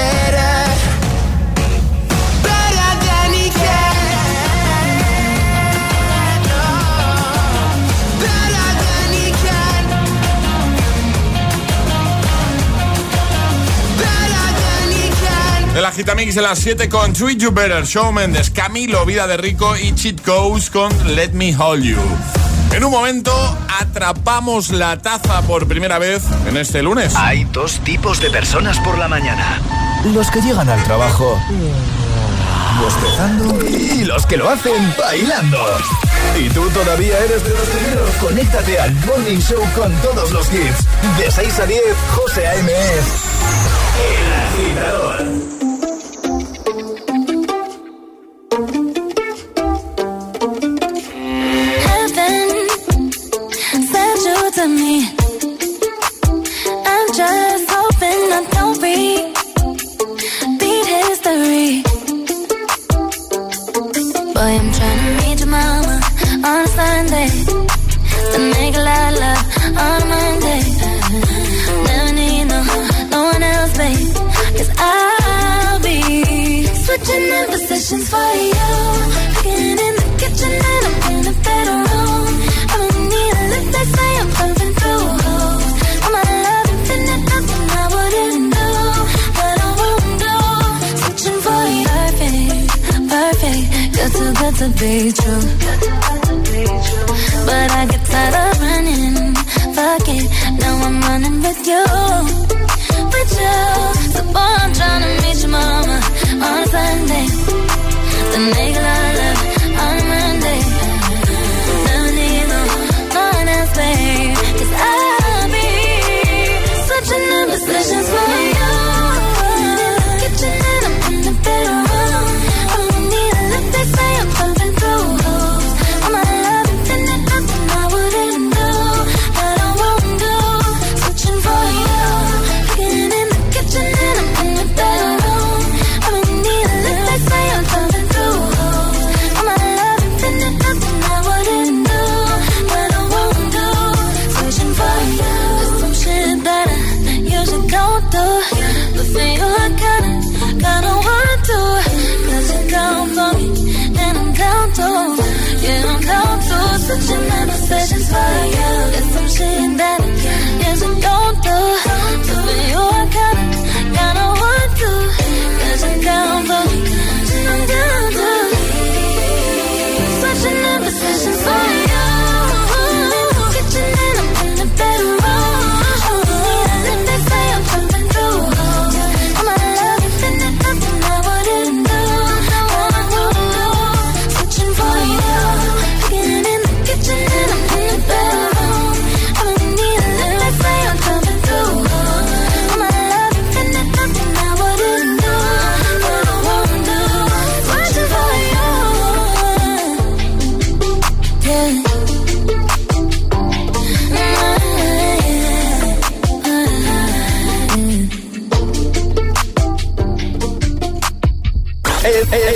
El 15.75 15.85
Agitamix 15.85 16.35
de 16.35 16.41
las 16.41 16.59
7 16.59 16.89
con 16.89 17.13
Treat 17.13 17.37
You 17.37 17.51
Better, 17.51 17.85
Show 17.85 18.11
Mendes, 18.11 18.49
Camilo, 18.49 19.05
Vida 19.05 19.25
de 19.25 19.37
Rico 19.37 19.75
y 19.77 19.95
Cheat 19.95 20.21
Codes 20.21 20.69
con 20.69 20.91
Let 21.15 21.31
Me 21.31 21.55
Hold 21.55 21.83
You. 21.83 21.97
En 22.73 22.83
un 22.83 22.91
momento 22.91 23.31
atrapamos 23.79 24.69
la 24.71 24.97
taza 24.97 25.41
por 25.43 25.67
primera 25.67 25.97
vez 25.97 26.23
en 26.45 26.57
este 26.57 26.83
lunes. 26.83 27.15
Hay 27.15 27.45
dos 27.45 27.79
tipos 27.79 28.19
de 28.19 28.29
personas 28.29 28.79
por 28.79 28.97
la 28.97 29.07
mañana. 29.07 29.61
Los 30.13 30.29
que 30.29 30.41
llegan 30.41 30.69
al 30.69 30.83
trabajo 30.83 31.39
bostezando 32.81 33.67
y 33.67 34.03
los 34.03 34.25
que 34.25 34.37
lo 34.37 34.49
hacen 34.49 34.93
bailando. 34.97 35.57
¿Y 36.37 36.49
tú 36.49 36.69
todavía 36.71 37.17
eres 37.19 37.43
de 37.43 37.49
los 37.49 37.67
primeros? 37.67 38.09
Conéctate 38.19 38.79
al 38.79 38.93
Morning 39.05 39.39
Show 39.39 39.63
con 39.75 39.93
todos 40.01 40.31
los 40.31 40.51
hits. 40.53 40.85
De 41.17 41.31
6 41.31 41.59
a 41.59 41.65
10, 41.65 41.81
José 42.15 42.47
A.M. 42.47 42.71
El 44.01 44.33
agitador. 44.33 45.50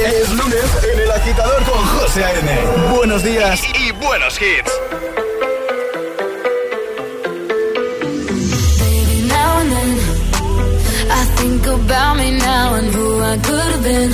Es, 0.06 0.14
es 0.14 0.30
lunes 0.34 0.66
en 0.94 1.00
el 1.00 1.12
agitador 1.12 1.64
con 1.64 1.84
José 1.86 2.24
A.M. 2.24 2.96
Buenos 2.96 3.24
días 3.24 3.60
y, 3.64 3.88
y 3.88 3.92
buenos 3.92 4.40
hits. 4.40 4.72
Baby, 8.80 9.28
now 9.28 9.60
and 9.62 9.72
then 9.72 9.98
I 11.10 11.26
think 11.38 11.66
about 11.66 12.18
me 12.18 12.32
now 12.38 12.76
and 12.76 12.94
who 12.94 13.20
I 13.20 13.38
could 13.38 13.72
have 13.74 13.84
been. 13.84 14.12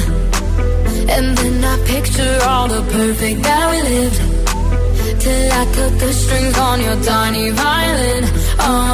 And 1.10 1.38
then 1.38 1.64
I 1.64 1.78
picture 1.86 2.40
all 2.48 2.68
the 2.70 2.82
perfect 2.84 3.44
that 3.44 3.72
we 3.72 3.82
lived. 3.90 4.22
Till 5.20 5.52
I 5.52 5.66
cut 5.76 6.00
the 6.00 6.14
strings 6.14 6.58
on 6.58 6.82
your 6.82 6.96
tiny 7.04 7.50
violin. 7.52 8.24
Oh, 8.60 8.92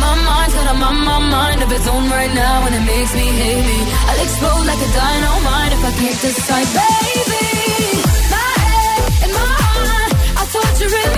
my 0.00 0.14
mind's 0.26 0.54
got 0.54 0.74
a 0.74 0.78
my, 0.78 0.90
my 0.92 1.18
mind 1.18 1.62
of 1.62 1.70
its 1.70 1.86
own 1.86 2.08
right 2.08 2.34
now, 2.34 2.66
and 2.66 2.74
it 2.74 2.84
makes 2.86 3.14
me 3.14 3.26
hate 3.26 3.66
me. 3.66 3.97
Explode 4.40 4.66
like 4.66 4.78
a 4.78 4.92
dynamite 4.92 5.72
if 5.72 5.84
I 5.84 5.90
can't 5.98 6.20
decide, 6.20 6.68
baby. 6.78 8.02
My 8.30 8.54
head 8.70 9.02
and 9.24 9.32
my 9.34 9.50
heart 9.66 10.12
are 10.38 10.46
torturing. 10.54 11.10
Yeah, 11.10 11.17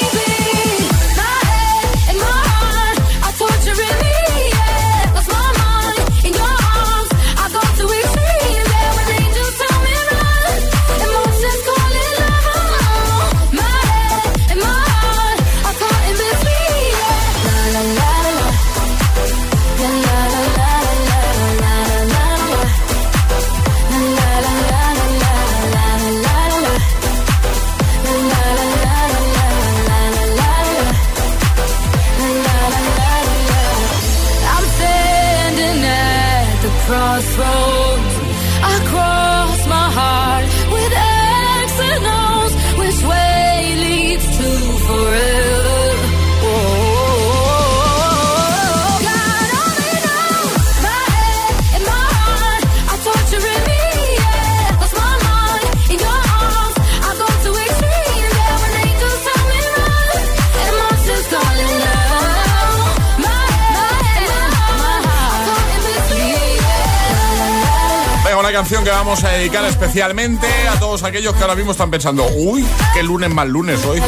Vamos 69.11 69.25
a 69.25 69.29
dedicar 69.31 69.65
especialmente 69.65 70.47
a 70.69 70.79
todos 70.79 71.03
aquellos 71.03 71.35
que 71.35 71.41
ahora 71.41 71.55
mismo 71.55 71.73
están 71.73 71.91
pensando, 71.91 72.25
uy, 72.33 72.65
qué 72.93 73.03
lunes 73.03 73.29
más 73.29 73.45
lunes 73.45 73.83
hoy. 73.83 73.99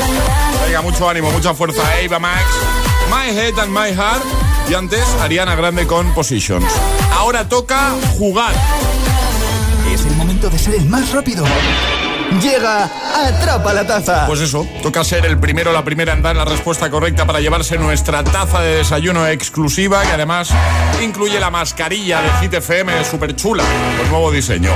Venga, 0.66 0.82
mucho 0.82 1.10
ánimo, 1.10 1.30
mucha 1.30 1.54
fuerza, 1.54 1.99
Eva 1.99 2.20
Max, 2.20 2.41
My 3.10 3.38
Head 3.38 3.60
and 3.60 3.78
My 3.78 3.93
Heart. 3.93 4.24
Y 4.70 4.74
antes, 4.76 5.04
Ariana 5.20 5.56
Grande 5.56 5.86
con 5.88 6.14
Positions. 6.14 6.72
Ahora 7.18 7.49
toca 7.49 7.91
jugar. 8.18 8.56
Es 9.93 10.06
el 10.06 10.16
momento 10.16 10.49
de 10.49 10.58
ser 10.58 10.76
el 10.76 10.86
más 10.86 11.12
rápido. 11.12 11.43
Llega 12.42 12.90
Atrapa 13.16 13.74
la 13.74 13.86
Taza. 13.86 14.26
Pues 14.26 14.40
eso, 14.40 14.68
toca 14.82 15.04
ser 15.04 15.26
el 15.26 15.38
primero 15.38 15.70
o 15.70 15.74
la 15.74 15.84
primera 15.84 16.14
en 16.14 16.22
dar 16.22 16.36
la 16.36 16.46
respuesta 16.46 16.90
correcta 16.90 17.26
para 17.26 17.40
llevarse 17.40 17.78
nuestra 17.78 18.24
taza 18.24 18.62
de 18.62 18.78
desayuno 18.78 19.28
exclusiva, 19.28 20.02
que 20.02 20.12
además 20.12 20.50
incluye 21.02 21.40
la 21.40 21.52
mascarilla 21.52 22.22
de 22.22 22.30
Hit 22.42 22.54
FM 22.56 23.04
súper 23.06 23.36
chula, 23.36 23.64
con 23.98 24.10
nuevo 24.10 24.32
diseño. 24.32 24.72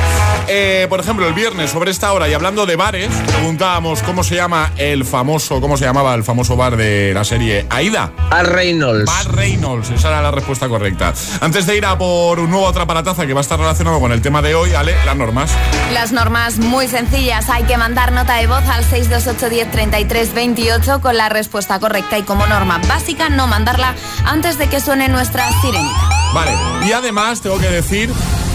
Eh, 0.48 0.86
por 0.90 1.00
ejemplo, 1.00 1.28
el 1.28 1.34
viernes 1.34 1.72
sobre 1.72 1.92
esta 1.92 2.14
hora 2.14 2.30
y 2.30 2.34
hablando 2.34 2.66
de 2.66 2.76
bares, 2.76 3.10
preguntábamos 3.28 4.04
cómo 4.04 4.24
se 4.24 4.36
llama 4.36 4.72
el 4.78 5.04
famoso, 5.04 5.60
cómo 5.60 5.78
se 5.78 5.86
llamaba 5.86 6.14
el 6.14 6.24
famoso 6.24 6.56
bar 6.56 6.78
de 6.78 7.14
la 7.14 7.24
serie 7.24 7.66
Aida. 7.70 8.12
Bar 8.30 8.52
Reynolds. 8.52 9.06
Bar 9.06 9.36
Reynolds, 9.36 9.90
esa 9.90 10.10
era 10.10 10.22
la 10.22 10.32
respuesta 10.32 10.70
correcta. 10.70 11.14
Antes 11.42 11.66
de 11.66 11.76
ir 11.76 11.86
a 11.86 11.98
por 11.98 12.40
un 12.40 12.52
nuevo 12.52 12.68
Atrapa 12.68 12.94
la 12.94 13.04
Taza 13.04 13.26
que 13.26 13.34
va 13.34 13.40
a 13.40 13.42
estar 13.42 13.60
relacionado 13.60 14.00
con 14.00 14.12
el 14.12 14.22
tema 14.22 14.42
de 14.42 14.54
hoy, 14.54 14.74
Ale, 14.74 14.96
las 15.06 15.16
normas. 15.16 15.52
Las 15.92 16.12
normas 16.12 16.60
muy 16.60 16.88
sencillas. 16.88 17.47
Hay 17.50 17.64
que 17.64 17.78
mandar 17.78 18.12
nota 18.12 18.36
de 18.36 18.48
voz 18.48 18.64
al 18.68 18.84
628 18.84 19.50
10 19.50 19.72
33 19.72 20.34
28 20.34 21.02
con 21.02 21.16
la 21.16 21.30
respuesta 21.30 21.80
correcta 21.80 22.18
y 22.18 22.24
como 22.24 22.46
norma 22.46 22.80
básica 22.88 23.30
no 23.30 23.48
mandarla 23.48 23.96
antes 24.26 24.58
de 24.58 24.68
que 24.68 24.82
suene 24.82 25.08
nuestra 25.08 25.50
sirenita. 25.62 26.10
Vale, 26.34 26.52
y 26.86 26.92
además 26.92 27.42
tengo 27.42 27.58
que 27.58 27.70
decir 27.70 28.12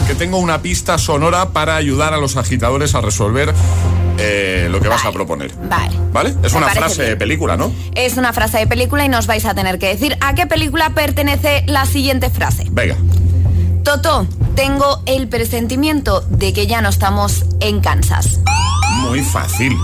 que 0.07 0.15
tengo 0.15 0.39
una 0.39 0.61
pista 0.61 0.99
sonora 0.99 1.51
para 1.51 1.77
ayudar 1.77 2.13
a 2.13 2.19
los 2.19 2.37
agitadores 2.37 2.95
a 2.95 3.01
resolver 3.01 3.55
eh, 4.19 4.69
lo 4.71 4.81
que 4.81 4.89
vas 4.89 5.05
a 5.05 5.13
proponer. 5.13 5.53
Vale. 5.69 5.97
¿Vale? 6.13 6.35
Es 6.43 6.53
una 6.53 6.69
frase 6.69 7.03
bien. 7.03 7.11
de 7.11 7.17
película, 7.17 7.57
¿no? 7.57 7.73
Es 7.95 8.17
una 8.19 8.33
frase 8.33 8.59
de 8.59 8.67
película 8.67 9.05
y 9.05 9.09
nos 9.09 9.27
vais 9.27 9.45
a 9.47 9.55
tener 9.55 9.79
que 9.79 9.89
decir 9.89 10.19
a 10.21 10.35
qué 10.35 10.47
película 10.47 10.91
pertenece 10.91 11.65
la 11.67 11.87
siguiente 11.87 12.31
frase. 12.31 12.67
Venga. 12.71 12.97
Toto, 13.85 14.27
tengo 14.55 15.03
el 15.07 15.29
presentimiento 15.29 16.21
de 16.21 16.53
que 16.53 16.67
ya 16.67 16.83
no 16.83 16.91
estamos 16.91 17.47
en 17.61 17.81
Kansas. 17.81 18.39
Muy 19.13 19.21
fácil. 19.21 19.77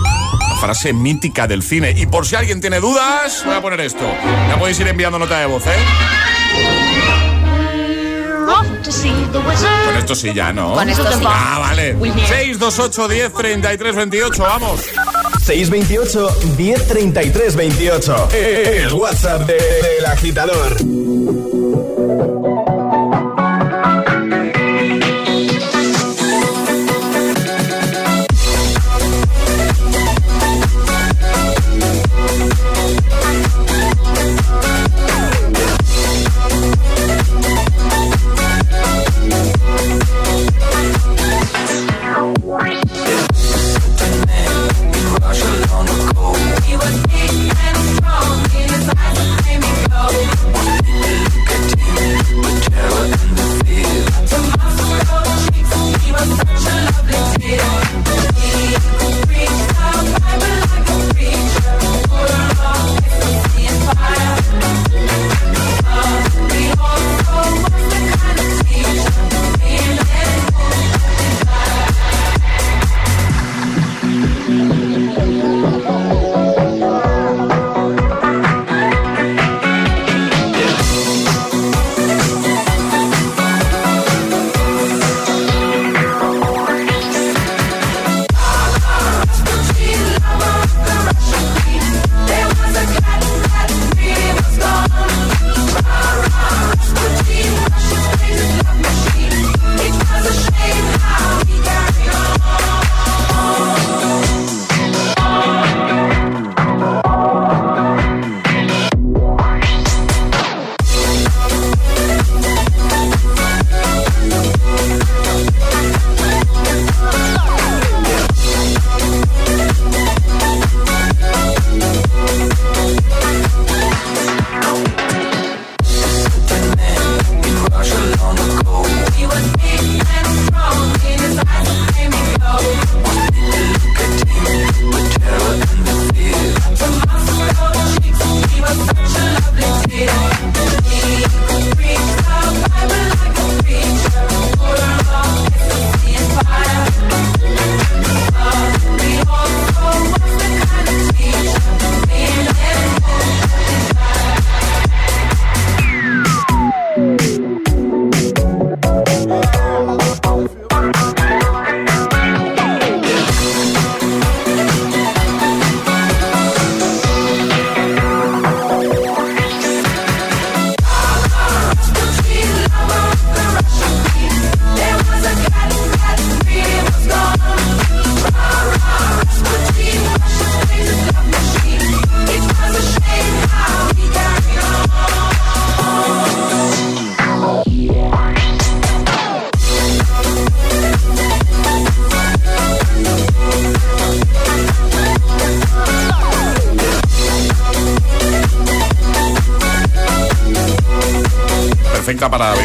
La 0.49 0.57
frase 0.57 0.95
mítica 0.95 1.47
del 1.47 1.63
cine. 1.63 1.93
Y 1.95 2.07
por 2.07 2.27
si 2.27 2.35
alguien 2.35 2.63
tiene 2.63 2.81
dudas, 2.81 3.43
voy 3.45 3.57
a 3.57 3.61
poner 3.61 3.79
esto. 3.83 4.01
Ya 4.49 4.59
podéis 4.59 4.81
ir 4.81 4.89
enviando 4.89 5.19
nota 5.19 5.39
de 5.41 5.45
voz, 5.45 5.67
¿eh? 5.67 5.77
Con 9.85 9.97
esto 9.99 10.15
sí 10.15 10.33
ya, 10.33 10.51
¿no? 10.55 10.73
Con 10.73 10.89
esto 10.89 11.05
sí. 11.13 11.25
Ah, 11.27 11.59
vale. 11.59 11.95
628 12.27 13.07
10 13.09 13.33
33 13.35 13.95
28, 13.97 14.43
vamos. 14.43 14.81
628 15.45 16.29
1033 16.57 17.55
28. 17.55 18.29
El 18.33 18.93
WhatsApp 18.95 19.43
de- 19.43 19.55
del 19.59 20.07
agitador. 20.07 20.77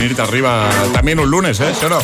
Venirte 0.03 0.21
arriba 0.21 0.69
también 0.91 1.17
un 1.19 1.29
lunes, 1.29 1.59
¿eh? 1.61 1.73
¿Sí 1.73 1.85
o 1.85 1.89
no? 1.89 1.99